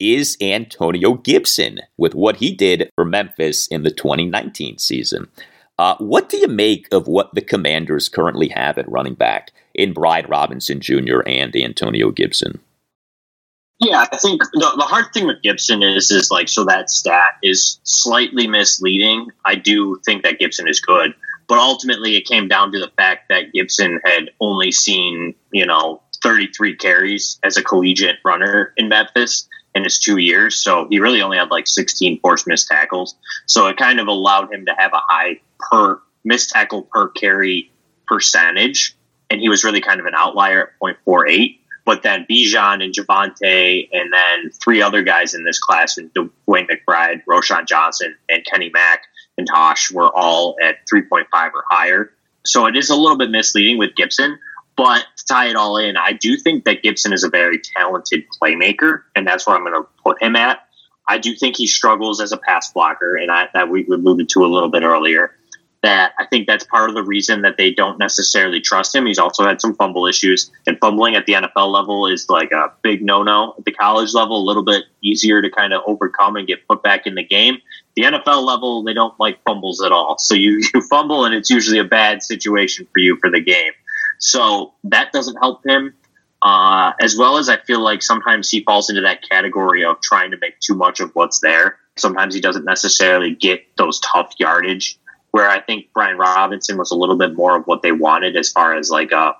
[0.00, 5.28] is Antonio Gibson with what he did for Memphis in the 2019 season.
[5.78, 9.92] Uh, what do you make of what the Commanders currently have at running back in
[9.92, 11.20] Brian Robinson Jr.
[11.26, 12.60] and Antonio Gibson?
[13.80, 17.38] Yeah, I think the, the hard thing with Gibson is is like so that stat
[17.42, 19.30] is slightly misleading.
[19.44, 21.12] I do think that Gibson is good,
[21.48, 26.00] but ultimately it came down to the fact that Gibson had only seen you know
[26.22, 31.20] 33 carries as a collegiate runner in Memphis in his two years, so he really
[31.20, 33.16] only had like 16 forced missed tackles.
[33.46, 37.70] So it kind of allowed him to have a high per missed tackle per carry
[38.06, 38.96] percentage,
[39.30, 41.58] and he was really kind of an outlier at 0.48.
[41.84, 46.66] But then Bijan and Javonte, and then three other guys in this class, and DeWayne
[46.68, 49.02] McBride, Roschon Johnson, and Kenny Mack
[49.36, 52.10] and Tosh were all at 3.5 or higher.
[52.46, 54.38] So it is a little bit misleading with Gibson.
[54.76, 58.24] But to tie it all in, I do think that Gibson is a very talented
[58.40, 60.60] playmaker, and that's where I'm going to put him at.
[61.08, 64.44] I do think he struggles as a pass blocker, and I, that we alluded to
[64.44, 65.34] a little bit earlier
[65.84, 69.04] that I think that's part of the reason that they don't necessarily trust him.
[69.04, 72.72] He's also had some fumble issues, and fumbling at the NFL level is like a
[72.82, 73.54] big no no.
[73.58, 76.82] At the college level, a little bit easier to kind of overcome and get put
[76.82, 77.58] back in the game.
[77.96, 80.18] The NFL level, they don't like fumbles at all.
[80.18, 83.72] So you, you fumble, and it's usually a bad situation for you for the game.
[84.24, 85.94] So that doesn't help him.
[86.40, 90.30] Uh, as well as I feel like sometimes he falls into that category of trying
[90.30, 91.76] to make too much of what's there.
[91.96, 94.98] Sometimes he doesn't necessarily get those tough yardage
[95.30, 98.50] where I think Brian Robinson was a little bit more of what they wanted as
[98.50, 99.32] far as like, uh,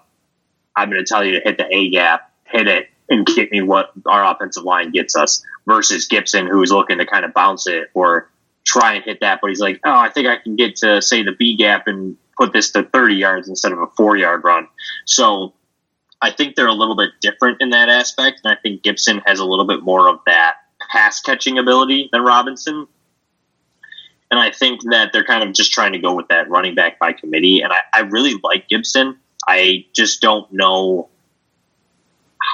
[0.77, 3.63] I'm going to tell you to hit the A gap, hit it, and get me
[3.63, 7.91] what our offensive line gets us versus Gibson, who's looking to kind of bounce it
[7.95, 8.31] or
[8.65, 9.41] try and hit that.
[9.41, 12.17] But he's like, oh, I think I can get to, say, the B gap and
[12.37, 14.69] put this to 30 yards instead of a four yard run.
[15.05, 15.55] So
[16.21, 18.41] I think they're a little bit different in that aspect.
[18.45, 20.55] And I think Gibson has a little bit more of that
[20.91, 22.87] pass catching ability than Robinson.
[24.31, 26.99] And I think that they're kind of just trying to go with that running back
[26.99, 27.61] by committee.
[27.61, 29.19] And I, I really like Gibson.
[29.47, 31.11] I just don't know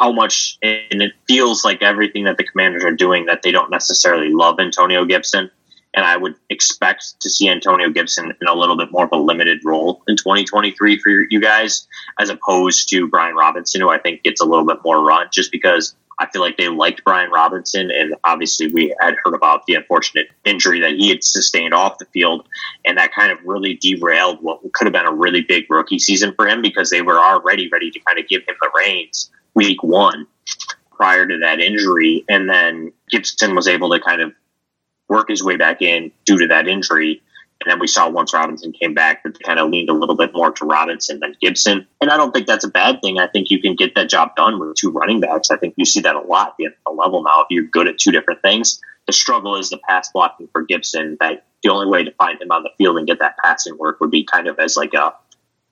[0.00, 3.70] how much, and it feels like everything that the commanders are doing that they don't
[3.70, 5.50] necessarily love Antonio Gibson.
[5.94, 9.16] And I would expect to see Antonio Gibson in a little bit more of a
[9.16, 11.88] limited role in 2023 for you guys,
[12.18, 15.50] as opposed to Brian Robinson, who I think gets a little bit more run just
[15.50, 19.74] because I feel like they liked Brian Robinson, and obviously we had heard about the
[19.74, 22.46] unfortunate injury that he had sustained off the field,
[22.84, 26.34] and that kind of really derailed what could have been a really big rookie season
[26.34, 29.82] for him because they were already ready to kind of give him the reins week
[29.82, 30.26] one
[30.90, 34.34] prior to that injury, and then Gibson was able to kind of
[35.10, 37.20] work his way back in due to that injury.
[37.62, 40.32] And then we saw once Robinson came back that kind of leaned a little bit
[40.32, 41.86] more to Robinson than Gibson.
[42.00, 43.18] And I don't think that's a bad thing.
[43.18, 45.50] I think you can get that job done with two running backs.
[45.50, 47.42] I think you see that a lot at the level now.
[47.42, 51.18] If you're good at two different things, the struggle is the pass blocking for Gibson.
[51.20, 54.00] That the only way to find him on the field and get that passing work
[54.00, 55.14] would be kind of as like a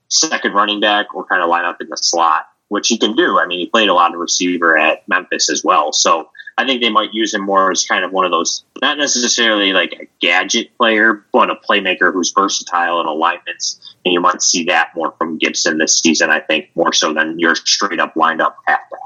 [0.08, 3.38] second running back or kind of line up in the slot, which he can do.
[3.38, 5.92] I mean, he played a lot of receiver at Memphis as well.
[5.92, 6.28] So
[6.58, 9.72] I think they might use him more as kind of one of those, not necessarily
[9.72, 13.94] like a gadget player, but a playmaker who's versatile in alignments.
[14.04, 17.38] And you might see that more from Gibson this season, I think, more so than
[17.38, 18.98] your straight up lined up halfback.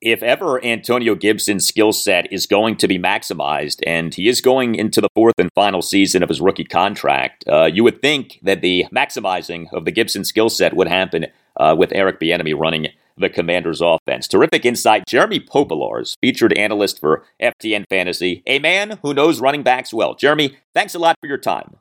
[0.00, 4.76] If ever Antonio Gibson's skill set is going to be maximized, and he is going
[4.76, 8.62] into the fourth and final season of his rookie contract, uh, you would think that
[8.62, 11.26] the maximizing of the Gibson skill set would happen
[11.58, 12.86] uh, with Eric Bieniemy running
[13.20, 14.26] the Commanders' offense.
[14.26, 15.04] Terrific insight.
[15.06, 20.14] Jeremy Popielarz, featured analyst for FTN Fantasy, a man who knows running backs well.
[20.14, 21.76] Jeremy, thanks a lot for your time.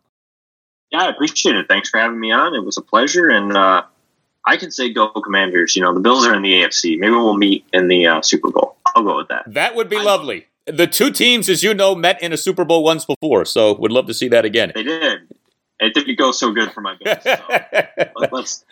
[0.92, 1.68] Yeah, I appreciate it.
[1.68, 2.56] Thanks for having me on.
[2.56, 3.84] It was a pleasure, and uh,
[4.46, 5.76] I can say go Commanders.
[5.76, 7.00] You know, the Bills are in the AFC.
[7.00, 8.78] Maybe we'll meet in the uh, Super Bowl.
[8.96, 9.44] I'll go with that.
[9.48, 10.48] That would be I, lovely.
[10.66, 13.92] The two teams, as you know, met in a Super Bowl once before, so would
[13.92, 14.72] love to see that again.
[14.74, 15.22] They did.
[15.80, 17.24] It didn't go so good for my Bills.
[17.24, 18.66] So let's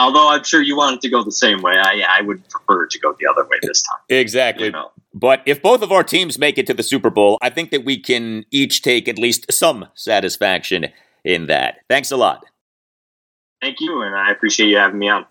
[0.00, 2.86] Although I'm sure you want it to go the same way, I, I would prefer
[2.86, 3.98] to go the other way this time.
[4.08, 4.66] Exactly.
[4.66, 4.90] You know?
[5.12, 7.84] But if both of our teams make it to the Super Bowl, I think that
[7.84, 10.86] we can each take at least some satisfaction
[11.24, 11.80] in that.
[11.88, 12.46] Thanks a lot.
[13.60, 15.26] Thank you, and I appreciate you having me on.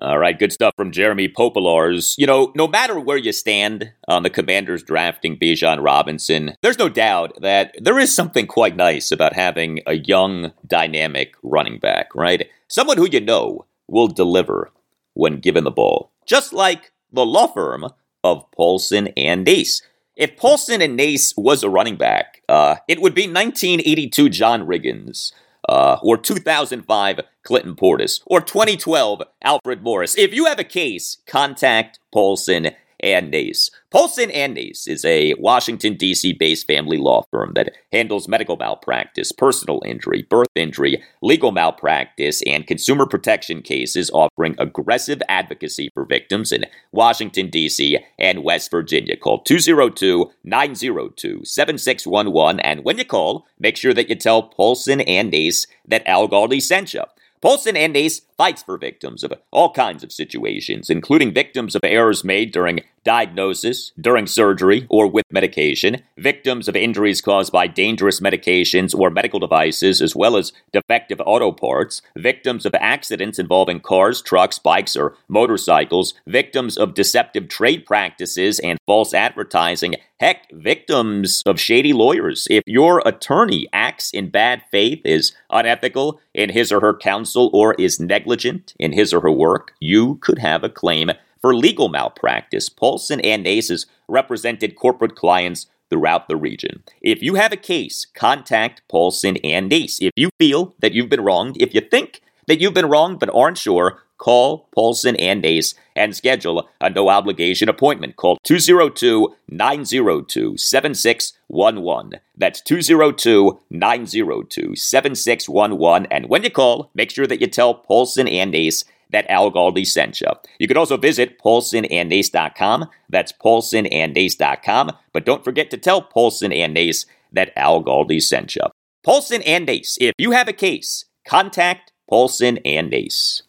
[0.00, 2.14] All right, good stuff from Jeremy Popielarz.
[2.16, 6.88] You know, no matter where you stand on the Commanders drafting Bijan Robinson, there's no
[6.88, 12.48] doubt that there is something quite nice about having a young, dynamic running back, right?
[12.72, 14.70] Someone who you know will deliver
[15.12, 16.10] when given the ball.
[16.24, 17.84] Just like the law firm
[18.24, 19.82] of Paulson and Nace.
[20.16, 25.32] If Paulson and Nace was a running back, uh, it would be 1982 John Riggins
[25.68, 30.16] uh, or 2005 Clinton Portis, or 2012 Alfred Morris.
[30.16, 32.70] If you have a case, contact Paulson
[33.00, 33.70] and Nace.
[33.92, 36.32] Paulson and Nace is a Washington, D.C.
[36.32, 42.66] based family law firm that handles medical malpractice, personal injury, birth injury, legal malpractice, and
[42.66, 47.98] consumer protection cases, offering aggressive advocacy for victims in Washington, D.C.
[48.18, 49.14] and West Virginia.
[49.14, 52.60] Call 202 902 7611.
[52.60, 56.62] And when you call, make sure that you tell Paulson and Nace that Al Galdi
[56.62, 57.02] sent you.
[57.42, 62.22] Paulson and Nace fights for victims of all kinds of situations, including victims of errors
[62.22, 68.94] made during diagnosis, during surgery, or with medication, victims of injuries caused by dangerous medications
[68.98, 74.58] or medical devices, as well as defective auto parts, victims of accidents involving cars, trucks,
[74.58, 81.92] bikes, or motorcycles, victims of deceptive trade practices and false advertising, heck, victims of shady
[81.92, 82.46] lawyers.
[82.50, 87.74] If your attorney acts in bad faith, is unethical in his or her counsel, or
[87.74, 91.10] is negligent in his or her work, you could have a claim
[91.42, 92.70] for legal malpractice.
[92.70, 96.82] Paulson and Nace has represented corporate clients throughout the region.
[97.02, 100.00] If you have a case, contact Paulson and Nace.
[100.00, 103.28] If you feel that you've been wronged, if you think that you've been wronged but
[103.34, 108.16] aren't sure, call Paulson and Nace and schedule a no obligation appointment.
[108.16, 112.20] Call 202 902 7611.
[112.36, 116.08] That's 202 902 7611.
[116.10, 119.86] And when you call, make sure that you tell Paulson and Nace that Al Galdi
[119.86, 120.28] sent you.
[120.58, 122.88] You can also visit paulsonandnace.com.
[123.08, 124.92] That's paulsonandnace.com.
[125.12, 128.62] But don't forget to tell Paulson and Nace that Al Galdi sent you.
[129.04, 133.42] Paulson and Nace, if you have a case, contact Paulson and Nace.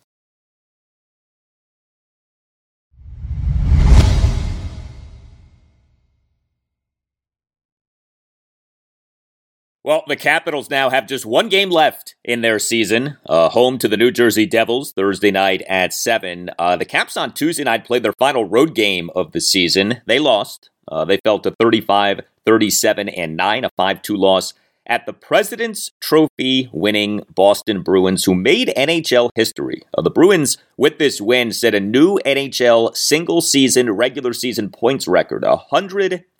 [9.86, 13.89] Well, the Capitals now have just one game left in their season, uh, home to
[13.89, 16.51] the New Jersey Devils Thursday night at 7.
[16.57, 19.99] Uh, the Caps on Tuesday night played their final road game of the season.
[20.05, 20.69] They lost.
[20.88, 24.53] Uh, they fell to 35, 37, and 9, a 5 2 loss
[24.88, 29.84] at the President's Trophy winning Boston Bruins, who made NHL history.
[29.97, 35.09] Uh, the Bruins, with this win, set a new NHL single season, regular season points
[35.09, 35.43] record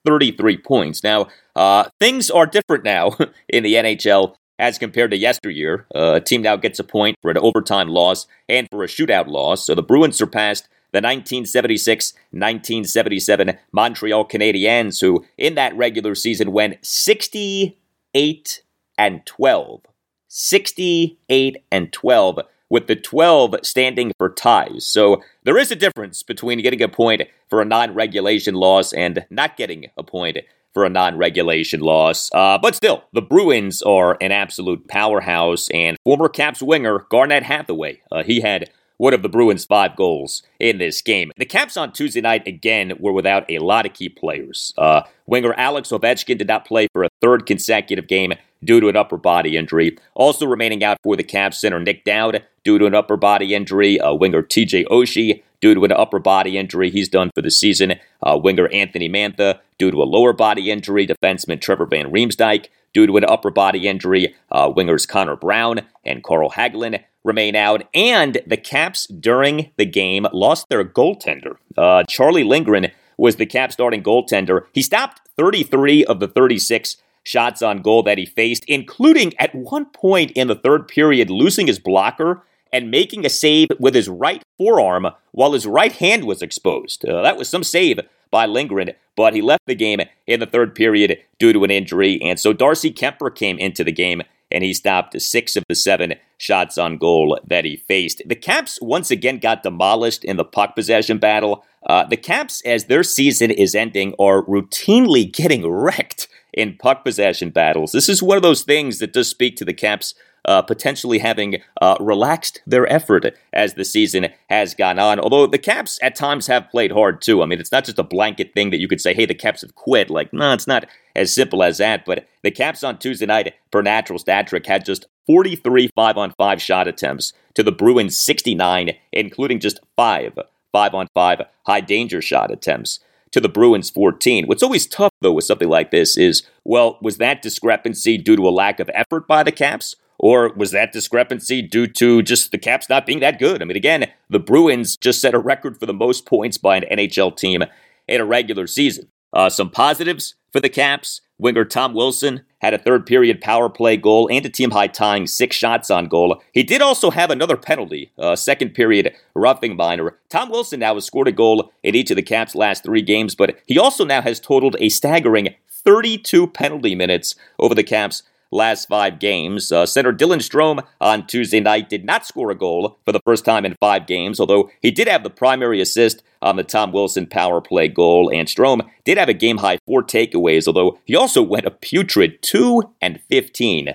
[0.06, 1.04] 133 points.
[1.04, 3.12] Now, uh, things are different now
[3.50, 5.86] in the NHL as compared to yesteryear.
[5.96, 9.28] Uh, a team now gets a point for an overtime loss and for a shootout
[9.28, 9.66] loss.
[9.66, 16.86] So the Bruins surpassed the 1976 1977 Montreal Canadiens, who in that regular season went
[16.86, 18.64] 68
[18.98, 19.82] and 12.
[20.28, 22.40] 68 and 12,
[22.70, 24.86] with the 12 standing for ties.
[24.86, 29.26] So there is a difference between getting a point for a non regulation loss and
[29.30, 30.40] not getting a point
[30.74, 32.30] for a non regulation loss.
[32.34, 38.02] Uh, but still, the Bruins are an absolute powerhouse, and former Caps winger Garnett Hathaway,
[38.12, 41.32] uh, he had one of the Bruins' five goals in this game.
[41.38, 44.74] The Caps on Tuesday night, again, were without a lot of key players.
[44.78, 48.34] Uh, winger Alex Ovechkin did not play for a third consecutive game
[48.64, 49.98] due to an upper body injury.
[50.16, 54.00] Also remaining out for the Caps center Nic Dowd due to an upper body injury.
[54.00, 56.90] Uh, winger TJ Oshie due to an upper body injury.
[56.90, 57.96] He's done for the season.
[58.22, 61.08] Uh, winger Anthony Mantha due to a lower body injury.
[61.08, 64.36] Defenseman Trevor Van Riemsdyk due to an upper body injury.
[64.52, 67.84] Uh, wingers Connor Brown and Carl Hagelin remain out.
[67.94, 71.56] And the Caps during the game lost their goaltender.
[71.78, 74.66] Uh, Charlie Lindgren was the Caps starting goaltender.
[74.74, 79.86] He stopped 33 of the 36 shots on goal that he faced, including at one
[79.86, 84.44] point in the third period losing his blocker and making a save with his right
[84.58, 87.08] forearm while his right hand was exposed.
[87.08, 88.00] Uh, that was some save
[88.32, 92.20] by Lindgren, but he left the game in the third period due to an injury.
[92.22, 96.16] And so Darcy Kuemper came into the game and he stopped six of the seven
[96.38, 98.22] shots on goal that he faced.
[98.26, 101.66] The Caps once again got demolished in the puck possession battle.
[101.86, 107.50] Uh, the Caps, as their season is ending, are routinely getting wrecked in puck possession
[107.50, 107.92] battles.
[107.92, 110.14] This is one of those things that does speak to the Caps
[110.46, 115.20] uh, potentially having uh, relaxed their effort as the season has gone on.
[115.20, 117.42] Although the Caps at times have played hard too.
[117.42, 119.62] I mean, it's not just a blanket thing that you could say, hey, the Caps
[119.62, 120.10] have quit.
[120.10, 120.86] Like, no, it's not
[121.16, 122.06] as simple as that.
[122.06, 126.32] But the Caps on Tuesday night, per natural stat trick, had just 43 5 on
[126.32, 130.38] 5 shot attempts to the Bruins 69, including just five
[130.74, 133.00] 5 on 5 high danger shot attempts
[133.34, 134.46] to the Bruins 14.
[134.46, 138.48] What's always tough, though, with something like this is, well, was that discrepancy due to
[138.48, 139.96] a lack of effort by the Caps?
[140.20, 143.62] Or was that discrepancy due to just the Caps not being that good?
[143.62, 146.86] I mean, again, the Bruins just set a record for the most points by an
[146.98, 147.64] NHL team
[148.08, 149.10] in a regular season.
[149.34, 151.20] Uh, some positives for the Caps.
[151.44, 155.28] Winger Tom Wilson had a third period power play goal and a team high tying
[155.28, 156.42] six shots on goal.
[156.54, 160.18] He did also have another penalty, a second period roughing minor.
[160.30, 163.36] Tom Wilson now has scored a goal in each of the Caps' last three games,
[163.36, 168.24] but he also now has totaled a staggering 32 penalty minutes over the Caps'
[168.54, 169.72] last five games.
[169.72, 173.46] Uh, center Dylan Strome on Tuesday night did not score a goal for the first
[173.46, 177.26] time in five games, although he did have the primary assist on the Tom Wilson
[177.26, 178.30] power play goal.
[178.34, 182.42] And Strome did have a game high four takeaways, although he also went a putrid
[182.42, 183.94] 2 and 15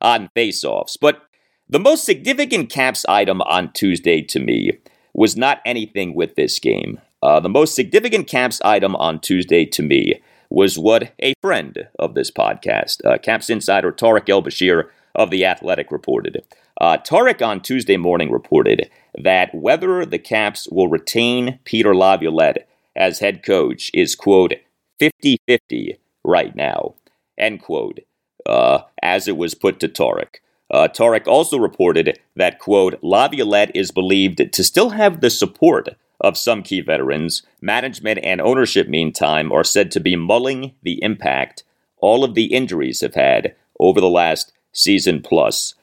[0.00, 0.96] on faceoffs.
[1.00, 1.22] But
[1.68, 4.72] the most significant Caps item on Tuesday to me
[5.14, 7.00] was not anything with this game.
[7.22, 12.14] Uh, the most significant Caps item on Tuesday to me was what a friend of
[12.14, 16.42] this podcast, uh, Caps insider Tarik El Bashir of The Athletic, reported.
[16.80, 23.20] Uh, Tarik on Tuesday morning reported that whether the Caps will retain Peter Laviolette as
[23.20, 24.54] head coach is, quote,
[24.98, 26.94] 50 50 right now,
[27.38, 28.00] end quote,
[28.44, 30.42] uh, as it was put to Tarik.
[30.70, 35.90] Uh, Tarik also reported that, quote, Laviolette is believed to still have the support
[36.20, 41.64] of some key veterans, management and ownership, meantime, are said to be mulling the impact
[42.00, 45.74] all of the injuries have had over the last season plus.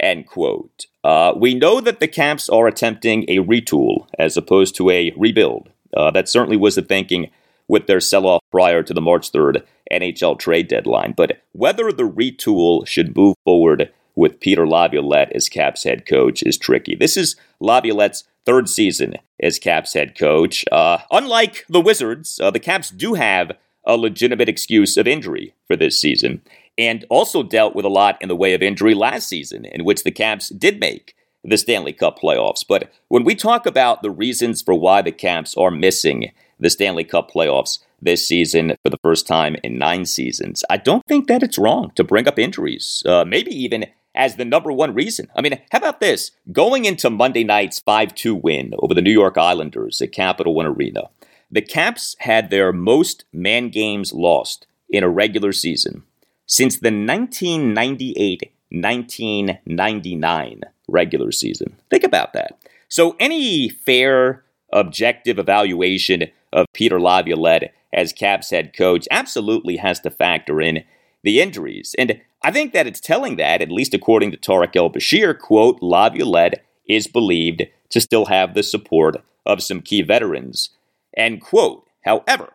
[0.00, 0.86] End quote.
[1.04, 5.70] Uh, we know that the Caps are attempting a retool as opposed to a rebuild.
[5.96, 7.30] Uh, that certainly was the thinking
[7.66, 11.14] with their sell off prior to the March 3rd NHL trade deadline.
[11.16, 16.58] But whether the retool should move forward with Peter Laviolette as Caps head coach is
[16.58, 16.96] tricky.
[16.96, 20.64] This is Laviolette's third season as Caps head coach.
[20.72, 23.52] Uh, unlike the Wizards, uh, the Caps do have
[23.84, 26.42] a legitimate excuse of injury for this season,
[26.76, 30.02] and also dealt with a lot in the way of injury last season, in which
[30.02, 31.14] the Caps did make
[31.44, 32.64] the Stanley Cup playoffs.
[32.68, 37.04] But when we talk about the reasons for why the Caps are missing the Stanley
[37.04, 41.44] Cup playoffs this season for the first time in nine seasons, I don't think that
[41.44, 45.28] it's wrong to bring up injuries, uh, maybe even as the number one reason.
[45.36, 46.32] I mean, how about this?
[46.50, 50.66] Going into Monday night's 5 2 win over the New York Islanders at Capital One
[50.66, 51.10] Arena,
[51.50, 56.02] the Caps had their most man games lost in a regular season
[56.46, 61.76] since the 1998 1999 regular season.
[61.90, 62.58] Think about that.
[62.88, 70.10] So, any fair, objective evaluation of Peter Laviolette as Caps head coach absolutely has to
[70.10, 70.84] factor in
[71.22, 71.94] the injuries.
[71.98, 75.78] And I think that it's telling that, at least according to Tarik El Bashir, quote,
[75.82, 80.70] Laviolette is believed to still have the support of some key veterans,
[81.16, 81.84] end quote.
[82.04, 82.54] However,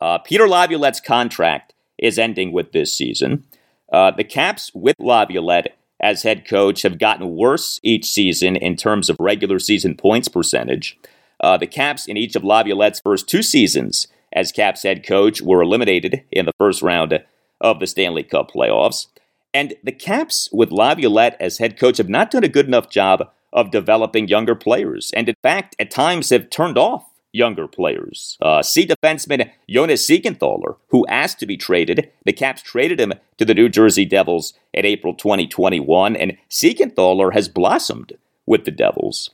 [0.00, 3.44] uh, Peter Laviolette's contract is ending with this season.
[3.92, 9.08] Uh, the Caps with Laviolette as head coach have gotten worse each season in terms
[9.08, 10.96] of regular season points percentage.
[11.40, 15.62] Uh, the Caps in each of Laviolette's first two seasons as Caps head coach were
[15.62, 17.18] eliminated in the first round
[17.60, 19.06] of the Stanley Cup playoffs.
[19.54, 23.30] And the Caps, with Laviolette as head coach, have not done a good enough job
[23.52, 28.36] of developing younger players, and in fact, at times have turned off younger players.
[28.40, 32.10] Uh, see defenseman Jonas Siegenthaler, who asked to be traded.
[32.24, 37.48] The Caps traded him to the New Jersey Devils in April 2021, and Siegenthaler has
[37.48, 38.14] blossomed
[38.46, 39.30] with the Devils.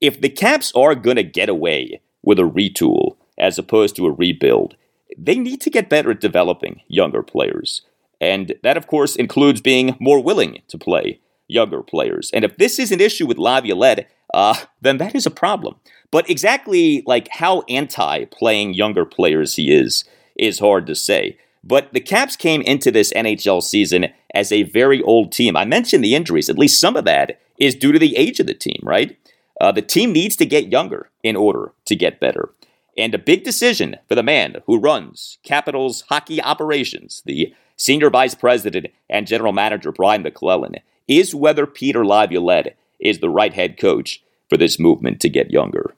[0.00, 4.12] If the Caps are going to get away with a retool as opposed to a
[4.12, 4.76] rebuild,
[5.16, 7.82] they need to get better at developing younger players.
[8.20, 12.30] And that, of course, includes being more willing to play younger players.
[12.32, 15.76] And if this is an issue with Laviolette, uh, then that is a problem.
[16.10, 20.04] But exactly like how anti playing younger players he is,
[20.36, 21.38] is hard to say.
[21.62, 25.56] But the Caps came into this NHL season as a very old team.
[25.56, 26.48] I mentioned the injuries.
[26.48, 29.16] At least some of that is due to the age of the team, right?
[29.60, 32.50] Uh, the team needs to get younger in order to get better.
[32.98, 38.34] And a big decision for the man who runs Capitals hockey operations, the senior vice
[38.34, 40.76] president and general manager Brian MacLellan,
[41.06, 45.94] is whether Peter Laviolette is the right head coach for this movement to get younger.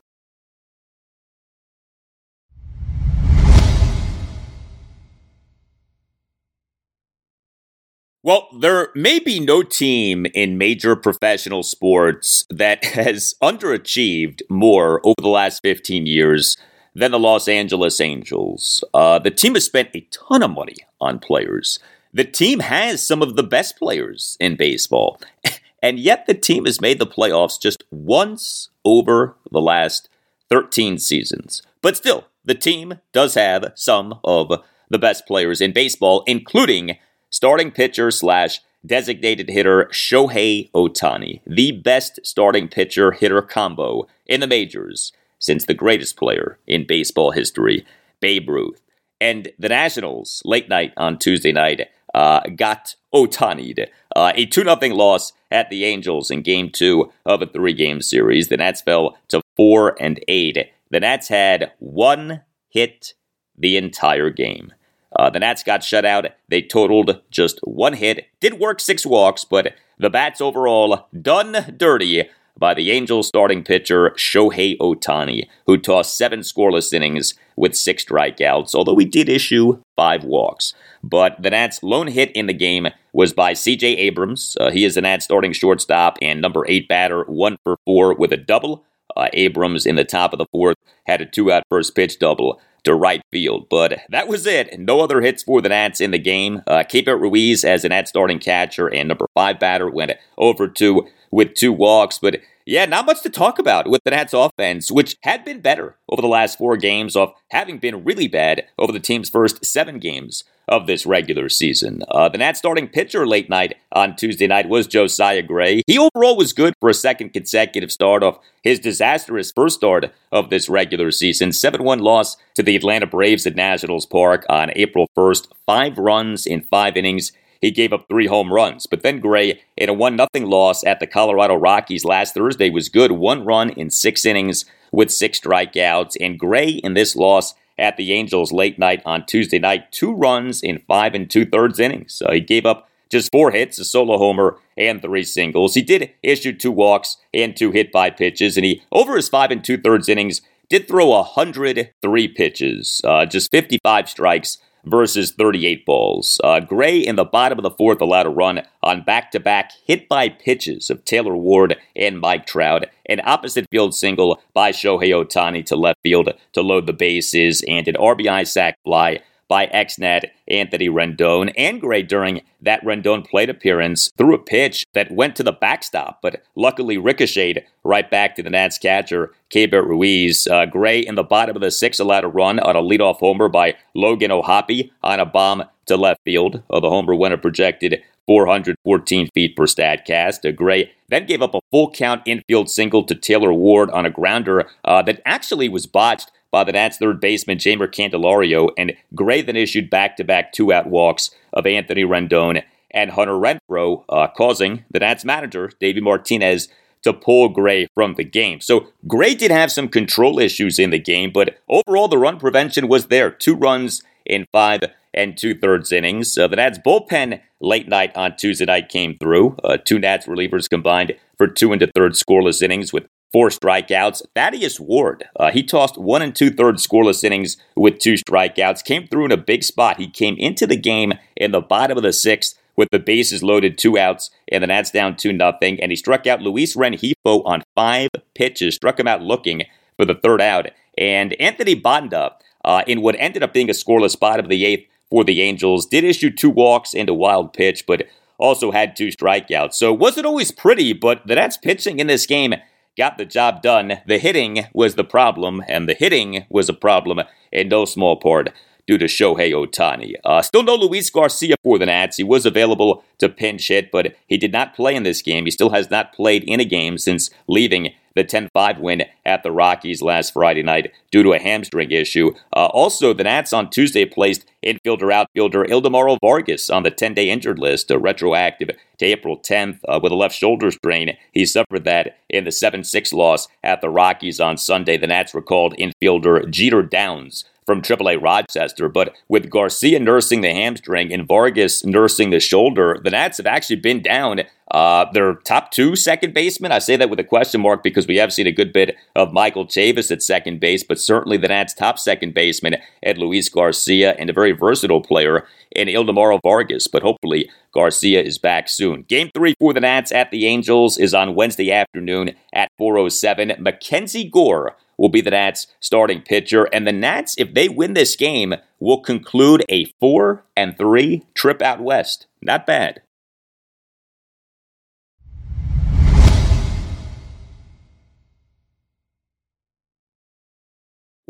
[8.25, 15.15] Well, there may be no team in major professional sports that has underachieved more over
[15.21, 16.57] the last 15 years
[16.99, 18.83] than the Los Angeles Angels.
[18.93, 21.79] Uh, the team has spent a ton of money on players.
[22.13, 25.21] The team has some of the best players in baseball.
[25.81, 30.09] And yet the team has made the playoffs just once over the last
[30.51, 31.63] 13 seasons.
[31.83, 36.99] But still, the team does have some of the best players in baseball, including
[37.31, 44.49] starting pitcher slash designated hitter Shohei Ohtani, the best starting pitcher hitter combo in the
[44.49, 47.87] majors since the greatest player in baseball history,
[48.21, 48.81] Babe Ruth.
[49.21, 53.89] And the Nationals, late night on Tuesday night, uh, got Ohtani'd.
[54.15, 58.01] Uh, a 2 0 loss at the Angels in game two of a three game
[58.01, 58.49] series.
[58.49, 60.71] The Nats fell to 4 and 8.
[60.91, 63.15] The Nats had one hit
[63.57, 64.73] the entire game.
[65.17, 66.27] Uh, the Nats got shut out.
[66.49, 68.27] They totaled just one hit.
[68.41, 72.29] Did work six walks, but the bats overall done dirty
[72.59, 78.75] by the Angels starting pitcher Shohei Ohtani, who tossed seven scoreless innings with six strikeouts,
[78.75, 80.75] although he did issue five walks.
[81.03, 83.87] But the Nats' lone hit in the game was by C.J.
[83.87, 84.57] Abrams.
[84.61, 88.33] Uh, he is the Nats' starting shortstop and number eight batter, one for four with
[88.33, 88.85] a double.
[89.17, 92.95] Uh, Abrams in the top of the fourth had a two-out first pitch double to
[92.95, 93.69] right field.
[93.69, 94.79] But that was it.
[94.79, 96.63] No other hits for the Nats in the game.
[96.67, 101.07] Uh, Keibert Ruiz as the Nats starting catcher and number five batter went over two
[101.31, 102.19] with two walks.
[102.19, 105.97] But yeah, not much to talk about with the Nats offense, which had been better
[106.09, 109.99] over the last four games of having been really bad over the team's first seven
[109.99, 112.03] games of this regular season.
[112.09, 115.83] Uh, the Nats starting pitcher late night on Tuesday night was Josiah Gray.
[115.87, 120.51] He overall was good for a second consecutive start off his disastrous first start of
[120.51, 121.53] this regular season.
[121.53, 125.49] 7 1 loss to the Atlanta Braves at Nationals Park on April 1st.
[125.67, 128.87] Five runs in five innings he gave up three home runs.
[128.87, 132.89] But then Gray, in a 1 0 loss at the Colorado Rockies last Thursday, was
[132.89, 133.13] good.
[133.13, 136.17] One run in six innings with six strikeouts.
[136.21, 140.63] And Gray, in this loss at the Angels late night on Tuesday night, two runs
[140.63, 142.15] in five and two thirds innings.
[142.15, 145.75] So he gave up just four hits, a solo homer, and three singles.
[145.75, 149.51] He did issue two walks and two hit by pitches, and he, over his five
[149.51, 154.59] and two thirds innings, did throw 103 pitches, uh, just 55 strikes
[154.89, 156.41] versus 38 balls.
[156.43, 159.73] Uh, Gray in the bottom of the fourth allowed a run on back to back
[159.85, 165.11] hit by pitches of Taylor Ward and Mike Trout, an opposite field single by Shohei
[165.11, 170.33] Ohtani to left field to load the bases, and an RBI sac fly by ex-Net
[170.47, 175.43] Anthony Rendon and Gray during that Rendon plate appearance threw a pitch that went to
[175.43, 180.47] the backstop, but luckily ricocheted right back to the Nats catcher, Keibert Ruiz.
[180.47, 183.49] Uh, Gray in the bottom of the sixth allowed a run on a leadoff homer
[183.49, 186.63] by Logan O'Hoppe on a bomb to left field.
[186.71, 190.47] Uh, the homer winner projected 414 feet per Statcast.
[190.47, 194.11] Uh, Gray then gave up a full count infield single to Taylor Ward on a
[194.11, 199.43] grounder uh, that actually was botched by the Nats third baseman Jeimer Candelario, and Gray
[199.43, 205.25] then issued back-to-back two-out walks of Anthony Rendon and Hunter Renfroe, uh, causing the Nats
[205.25, 206.69] manager, Davey Martinez,
[207.03, 208.61] to pull Gray from the game.
[208.61, 212.89] So Gray did have some control issues in the game, but overall the run prevention
[212.89, 213.31] was there.
[213.31, 214.81] Two runs in five
[215.15, 216.37] and two thirds innings.
[216.37, 219.57] Uh, the Nats bullpen late night on Tuesday night came through.
[219.63, 224.23] Uh, two Nats relievers combined for two and a third scoreless innings with four strikeouts.
[224.35, 229.07] Thaddeus Ward, uh, he tossed one and two thirds scoreless innings with two strikeouts, came
[229.07, 229.99] through in a big spot.
[229.99, 233.77] He came into the game in the bottom of the sixth with the bases loaded,
[233.77, 235.81] two outs, and the Nats down 2 nothing.
[235.81, 239.65] And he struck out Luis Rengifo on five pitches, struck him out looking
[239.97, 240.69] for the third out.
[240.97, 244.89] And Anthony Banda, uh, in what ended up being a scoreless spot of the eighth
[245.11, 248.07] for the Angels, did issue two walks and a wild pitch, but
[248.39, 249.75] also had two strikeouts.
[249.75, 252.55] So it wasn't always pretty, but the Nats pitching in this game
[252.99, 254.01] got the job done.
[254.07, 257.21] The hitting was the problem, and the hitting was a problem
[257.53, 258.53] in no small part
[258.87, 260.15] due to Shohei Ohtani.
[260.25, 262.17] Uh, still no Luis Garcia for the Nats.
[262.17, 265.45] He was available to pinch hit, but he did not play in this game.
[265.45, 269.43] He still has not played in a game since leaving the 10 5 win at
[269.43, 272.33] the Rockies last Friday night due to a hamstring issue.
[272.53, 277.31] Uh, also, the Nats on Tuesday placed infielder outfielder Ildemaro Vargas on the 10 day
[277.31, 281.17] injured list, uh, retroactive to April 10th uh, with a left shoulder strain.
[281.33, 284.97] He suffered that in the 7 6 loss at the Rockies on Sunday.
[284.97, 288.89] The Nats recalled infielder Jeter Downs from AAA Rochester.
[288.89, 293.77] But with Garcia nursing the hamstring and Vargas nursing the shoulder, the Nats have actually
[293.77, 294.41] been down
[294.71, 296.73] uh, their top two second basemen.
[296.73, 299.35] I say that with a question mark because we have seen a good bit of
[299.35, 304.15] Michael Chavis at second base, but certainly the Nats' top second baseman at Luis Garcia
[304.19, 306.87] and a very versatile player in Ildemaro Vargas.
[306.87, 309.03] But hopefully Garcia is back soon.
[309.03, 313.61] Game three for the Nats at the Angels is on Wednesday afternoon at 4:07.
[313.61, 316.69] Mackenzie Gore will be the Nats starting pitcher.
[316.73, 321.63] And the Nats, if they win this game, will conclude a four and three trip
[321.63, 322.27] out west.
[322.43, 323.01] Not bad.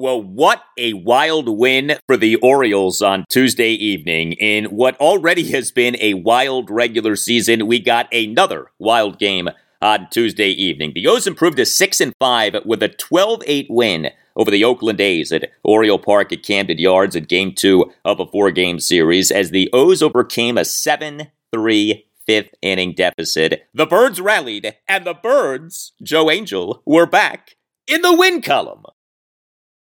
[0.01, 4.35] Well, what a wild win for the Orioles on Tuesday evening.
[4.35, 9.49] In what already has been a wild regular season, we got another wild game
[9.81, 10.93] on Tuesday evening.
[10.95, 15.01] The O's improved to 6 and 5 with a 12 8 win over the Oakland
[15.01, 19.31] A's at Oriole Park at Camden Yards in game two of a four game series
[19.31, 23.67] as the O's overcame a 7 3 fifth inning deficit.
[23.73, 27.57] The Birds rallied, and the Birds, Joe Angel, were back
[27.87, 28.85] in the win column.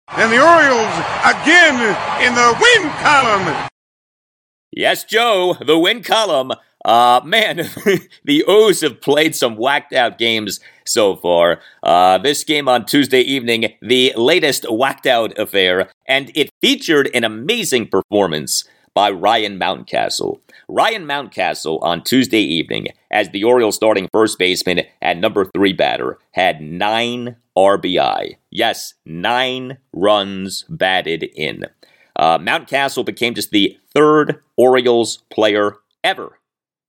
[0.10, 1.80] And the Orioles again
[2.22, 3.70] in the win column.
[4.72, 6.52] Yes, Joe, the win column.
[6.86, 7.58] Uh, man,
[8.26, 11.62] the O's have played some whacked out games so far.
[11.82, 17.24] Uh, this game on Tuesday evening, the latest whacked out affair, and it featured an
[17.24, 20.40] amazing performance by Ryan Mountcastle.
[20.68, 26.20] Ryan Mountcastle on Tuesday evening, as the Orioles starting first baseman and number three batter,
[26.32, 28.36] had nine RBI.
[28.50, 31.66] Yes, nine runs batted in.
[32.16, 36.38] Uh, Mountcastle became just the third Orioles player ever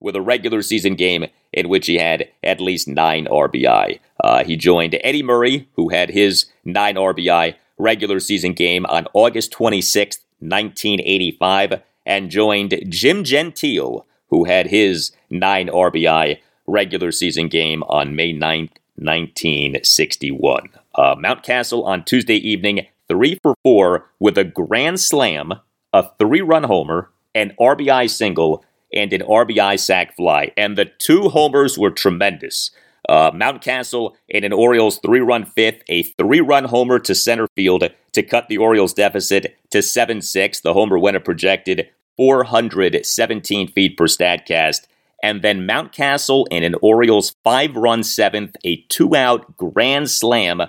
[0.05, 3.98] with a regular season game in which he had at least nine RBI.
[4.22, 9.50] Uh, he joined Eddie Murray, who had his nine RBI regular season game on August
[9.52, 18.14] 26, 1985, and joined Jim Gentile, who had his nine RBI regular season game on
[18.14, 20.68] May 9, 1961.
[20.94, 25.55] Uh, Mountcastle on Tuesday evening, three for four with a grand slam,
[25.94, 30.53] a three run homer, an RBI single, and an RBI sac fly.
[30.57, 32.70] And the two homers were tremendous.
[33.09, 37.85] Uh, Mountcastle in an Orioles three run fifth, a three run homer to center field
[38.12, 40.61] to cut the Orioles deficit to 7 6.
[40.61, 44.87] The homer went a projected 417 feet per StatCast.
[45.22, 50.62] And then Mountcastle in an Orioles five run seventh, a two out grand slam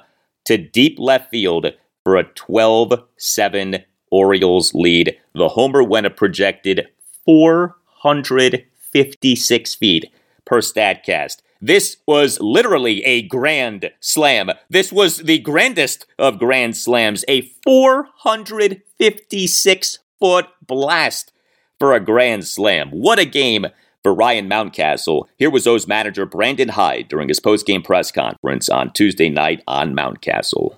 [0.46, 1.68] to deep left field
[2.04, 3.78] for a 12 7
[4.12, 5.18] Orioles lead.
[5.34, 6.88] The homer went a projected
[7.26, 7.76] 4
[8.06, 10.12] 156 feet
[10.46, 11.42] per StatCast.
[11.60, 14.52] This was literally a grand slam.
[14.70, 21.32] This was the grandest of grand slams, a 456 foot blast
[21.80, 22.92] for a grand slam.
[22.92, 23.66] What a game
[24.04, 25.24] for Ryan Mountcastle.
[25.38, 29.96] Here was O's manager Brandon Hyde during his post-game press conference on Tuesday night on
[29.96, 30.78] Mountcastle.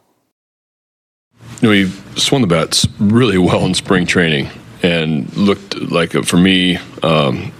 [1.60, 4.50] He swung the bats really well in spring training
[4.84, 7.52] and looked like a, for me um,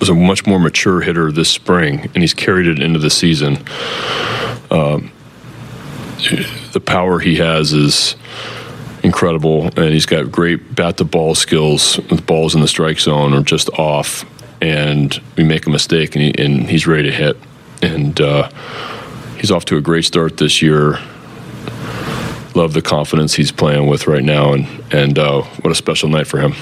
[0.00, 3.56] was a much more mature hitter this spring, and he's carried it into the season.
[4.70, 5.10] Um,
[6.72, 8.16] the power he has is
[9.02, 11.96] incredible, and he's got great bat to ball skills.
[12.08, 14.24] The balls in the strike zone are just off,
[14.60, 17.38] and we make a mistake, and, he, and he's ready to hit.
[17.80, 18.50] And uh,
[19.38, 20.98] he's off to a great start this year
[22.54, 26.26] love the confidence he's playing with right now, and and uh, what a special night
[26.26, 26.54] for him.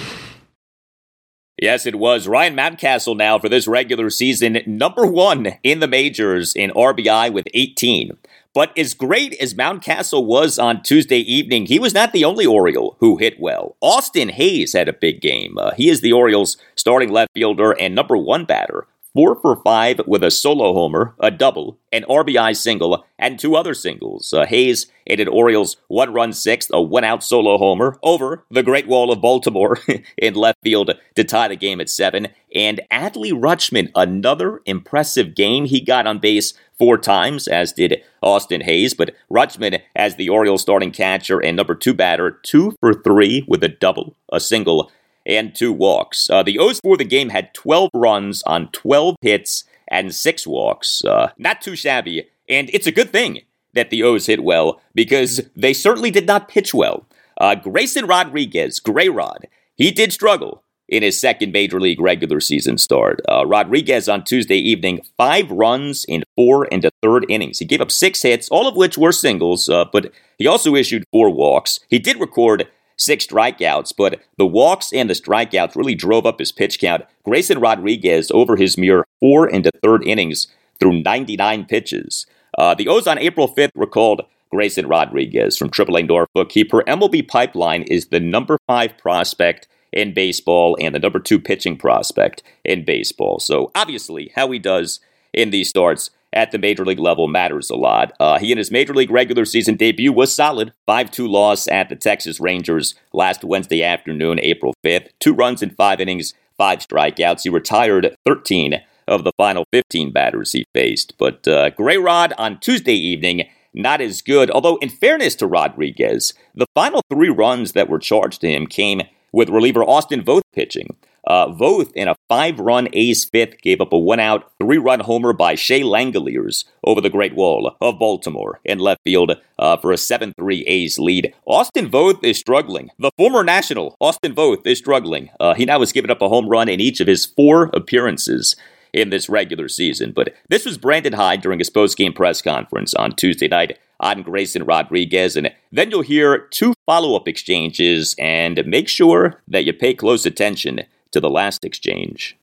[1.60, 2.26] Yes, it was.
[2.26, 7.46] Ryan Mountcastle now for this regular season, number one in the majors in RBI with
[7.54, 8.16] 18.
[8.54, 12.96] But as great as Mountcastle was on Tuesday evening, he was not the only Oriole
[12.98, 13.76] who hit well.
[13.80, 15.56] Austin Hays had a big game.
[15.56, 20.00] Uh, he is the Orioles' starting left fielder and number one batter four for five
[20.06, 24.32] with a solo homer, a double, an RBI single, and two other singles.
[24.32, 28.86] Uh, Hays aided Orioles one run sixth, a one out solo homer over the Great
[28.86, 29.78] Wall of Baltimore
[30.16, 32.28] in left field to tie the game at seven.
[32.54, 35.66] And Adley Rutschman, another impressive game.
[35.66, 38.94] He got on base four times, as did Austin Hays.
[38.94, 43.62] But Rutschman, as the Orioles starting catcher and number two batter, two for three with
[43.64, 44.90] a double, a single,
[45.26, 46.28] and two walks.
[46.30, 51.04] Uh, the O's for the game had 12 runs on 12 hits and six walks.
[51.04, 53.42] Uh, not too shabby, and it's a good thing
[53.74, 57.06] that the O's hit well because they certainly did not pitch well.
[57.38, 59.46] Uh, Grayson Rodriguez, Gray Rod,
[59.76, 63.20] he did struggle in his second major league regular season start.
[63.28, 67.58] Uh, Rodriguez on Tuesday evening, five runs in four and a third innings.
[67.58, 71.04] He gave up six hits, all of which were singles, uh, but he also issued
[71.10, 71.80] four walks.
[71.88, 76.52] He did record six strikeouts, but the walks and the strikeouts really drove up his
[76.52, 77.04] pitch count.
[77.24, 82.26] Grayson Rodriguez over his mere four and a third innings through 99 pitches.
[82.58, 86.52] Uh, the O's on April 5th recalled Grayson Rodriguez from AAA Norfolk.
[86.52, 91.38] He, per MLB Pipeline, is the number five prospect in baseball and the number two
[91.38, 93.38] pitching prospect in baseball.
[93.38, 95.00] So obviously, how he does
[95.32, 98.12] in these starts at the major league level matters a lot.
[98.18, 100.72] Uh, he in his major league regular season debut was solid.
[100.86, 105.08] 5 2 loss at the Texas Rangers last Wednesday afternoon, April 5th.
[105.20, 107.42] Two runs in five innings, five strikeouts.
[107.42, 111.14] He retired 13 of the final 15 batters he faced.
[111.18, 114.50] But uh, Gray Rod on Tuesday evening, not as good.
[114.50, 119.02] Although, in fairness to Rodriguez, the final three runs that were charged to him came
[119.32, 120.96] with reliever Austin Voth pitching.
[121.26, 125.00] Uh, Voth, in a five run A's fifth, gave up a one out, three run
[125.00, 129.92] homer by Shea Langeliers over the Great Wall of Baltimore in left field uh, for
[129.92, 131.34] a 7 3 A's lead.
[131.46, 132.90] Austin Voth is struggling.
[132.98, 135.30] The former National, Austin Voth, is struggling.
[135.38, 138.56] Uh, he now has given up a home run in each of his four appearances
[138.92, 140.12] in this regular season.
[140.12, 144.22] But this was Brandon Hyde during his post game press conference on Tuesday night on
[144.22, 145.36] Grayson Rodriguez.
[145.36, 150.26] And then you'll hear two follow up exchanges and make sure that you pay close
[150.26, 150.80] attention
[151.12, 152.36] to the last exchange.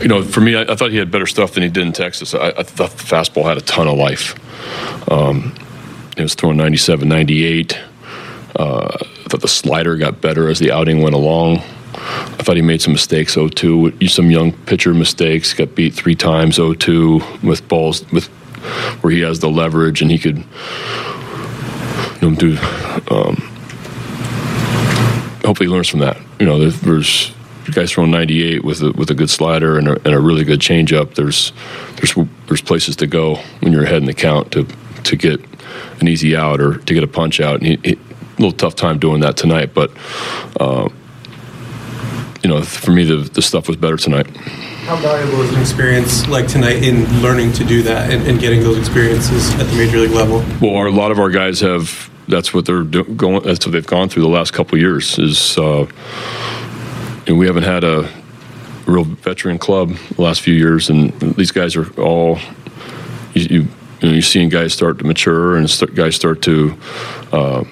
[0.00, 1.92] You know, for me, I, I thought he had better stuff than he did in
[1.92, 2.34] Texas.
[2.34, 4.34] I, I thought the fastball had a ton of life.
[5.10, 5.54] Um,
[6.16, 7.78] it was throwing 97, 98.
[8.58, 11.58] Uh, I thought the slider got better as the outing went along.
[11.98, 15.52] I thought he made some mistakes 0-2, some young pitcher mistakes.
[15.54, 18.26] Got beat three times 0-2 with balls with
[19.02, 20.38] where he has the leverage and he could
[22.20, 22.58] you know do.
[23.10, 23.36] Um,
[25.44, 26.18] hopefully, he learns from that.
[26.38, 27.34] You know, there's
[27.72, 30.60] guys throwing 98 with a, with a good slider and a, and a really good
[30.60, 31.14] changeup.
[31.14, 31.52] There's
[31.96, 32.14] there's
[32.46, 34.66] there's places to go when you're ahead in the count to
[35.04, 35.40] to get
[36.00, 37.60] an easy out or to get a punch out.
[37.60, 39.90] And he, he, a little tough time doing that tonight, but
[40.60, 40.88] uh,
[42.42, 44.26] you know, for me, the the stuff was better tonight.
[44.86, 48.60] How valuable is an experience like tonight in learning to do that and, and getting
[48.60, 50.44] those experiences at the major league level?
[50.60, 52.10] Well, our, a lot of our guys have.
[52.28, 53.42] That's what they're do, going.
[53.42, 55.18] That's what they've gone through the last couple years.
[55.18, 55.86] Is uh,
[57.26, 58.08] and we haven't had a
[58.86, 62.38] real veteran club the last few years, and these guys are all
[63.34, 63.60] you, you,
[64.00, 66.76] you know you're seeing guys start to mature and start, guys start to
[67.32, 67.64] uh,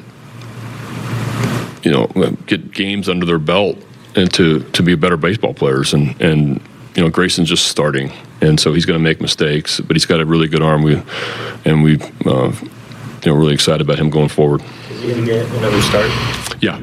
[1.83, 2.07] you know
[2.47, 3.79] get games under their belt
[4.17, 5.95] and to to be better baseball players.
[5.95, 6.61] And and
[6.95, 8.13] you know Grayson's just starting.
[8.41, 10.83] And so he's going to make mistakes but he's got a really good arm.
[10.83, 11.01] We
[11.65, 14.63] and we uh, you know really excited about him going forward.
[14.91, 16.11] Is he going to get another start?
[16.63, 16.81] Yeah.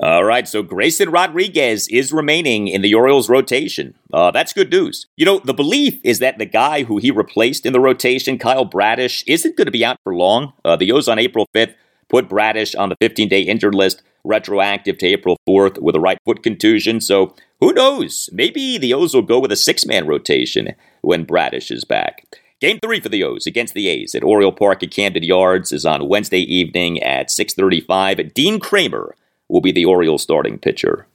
[0.00, 3.96] All right, so Grayson Rodriguez is remaining in the Orioles rotation.
[4.12, 5.06] Uh, that's good news.
[5.16, 8.64] You know, the belief is that the guy who he replaced in the rotation, Kyle
[8.64, 10.52] Bradish, isn't going to be out for long.
[10.64, 11.74] Uh, the O's on April 5th
[12.08, 16.18] put Bradish on the 15 day injured list, retroactive to April 4th with a right
[16.24, 17.00] foot contusion.
[17.00, 18.30] So who knows?
[18.32, 22.24] Maybe the O's will go with a six man rotation when Bradish is back.
[22.60, 25.84] Game three for the O's against the A's at Oriole Park at Camden Yards is
[25.84, 28.32] on Wednesday evening at 6:35.
[28.34, 29.16] Dean Kremer
[29.48, 31.06] will be the Orioles starting pitcher.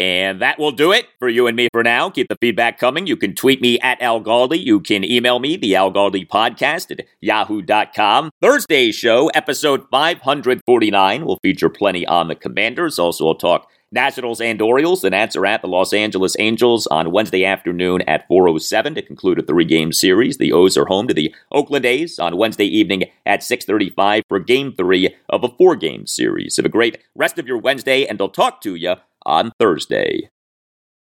[0.00, 2.08] And that will do it for you and me for now.
[2.08, 3.06] Keep the feedback coming.
[3.06, 4.58] You can tweet me at Al Galdi.
[4.58, 8.30] You can email me, the Al Galdi podcast at yahoo.com.
[8.40, 12.98] Thursday's show, episode 549, will feature plenty on the Commanders.
[12.98, 15.02] Also, we'll talk Nationals and Orioles.
[15.02, 19.38] The Nats are at the Los Angeles Angels on Wednesday afternoon at 4:07 to conclude
[19.38, 20.38] a three-game series.
[20.38, 24.72] The O's are home to the Oakland A's on Wednesday evening at 6:35 for Game
[24.72, 26.56] Three of a four-game series.
[26.56, 28.94] Have a great rest of your Wednesday, and I'll talk to you
[29.26, 30.30] on Thursday.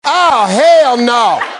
[0.04, 1.60] Oh, hell no!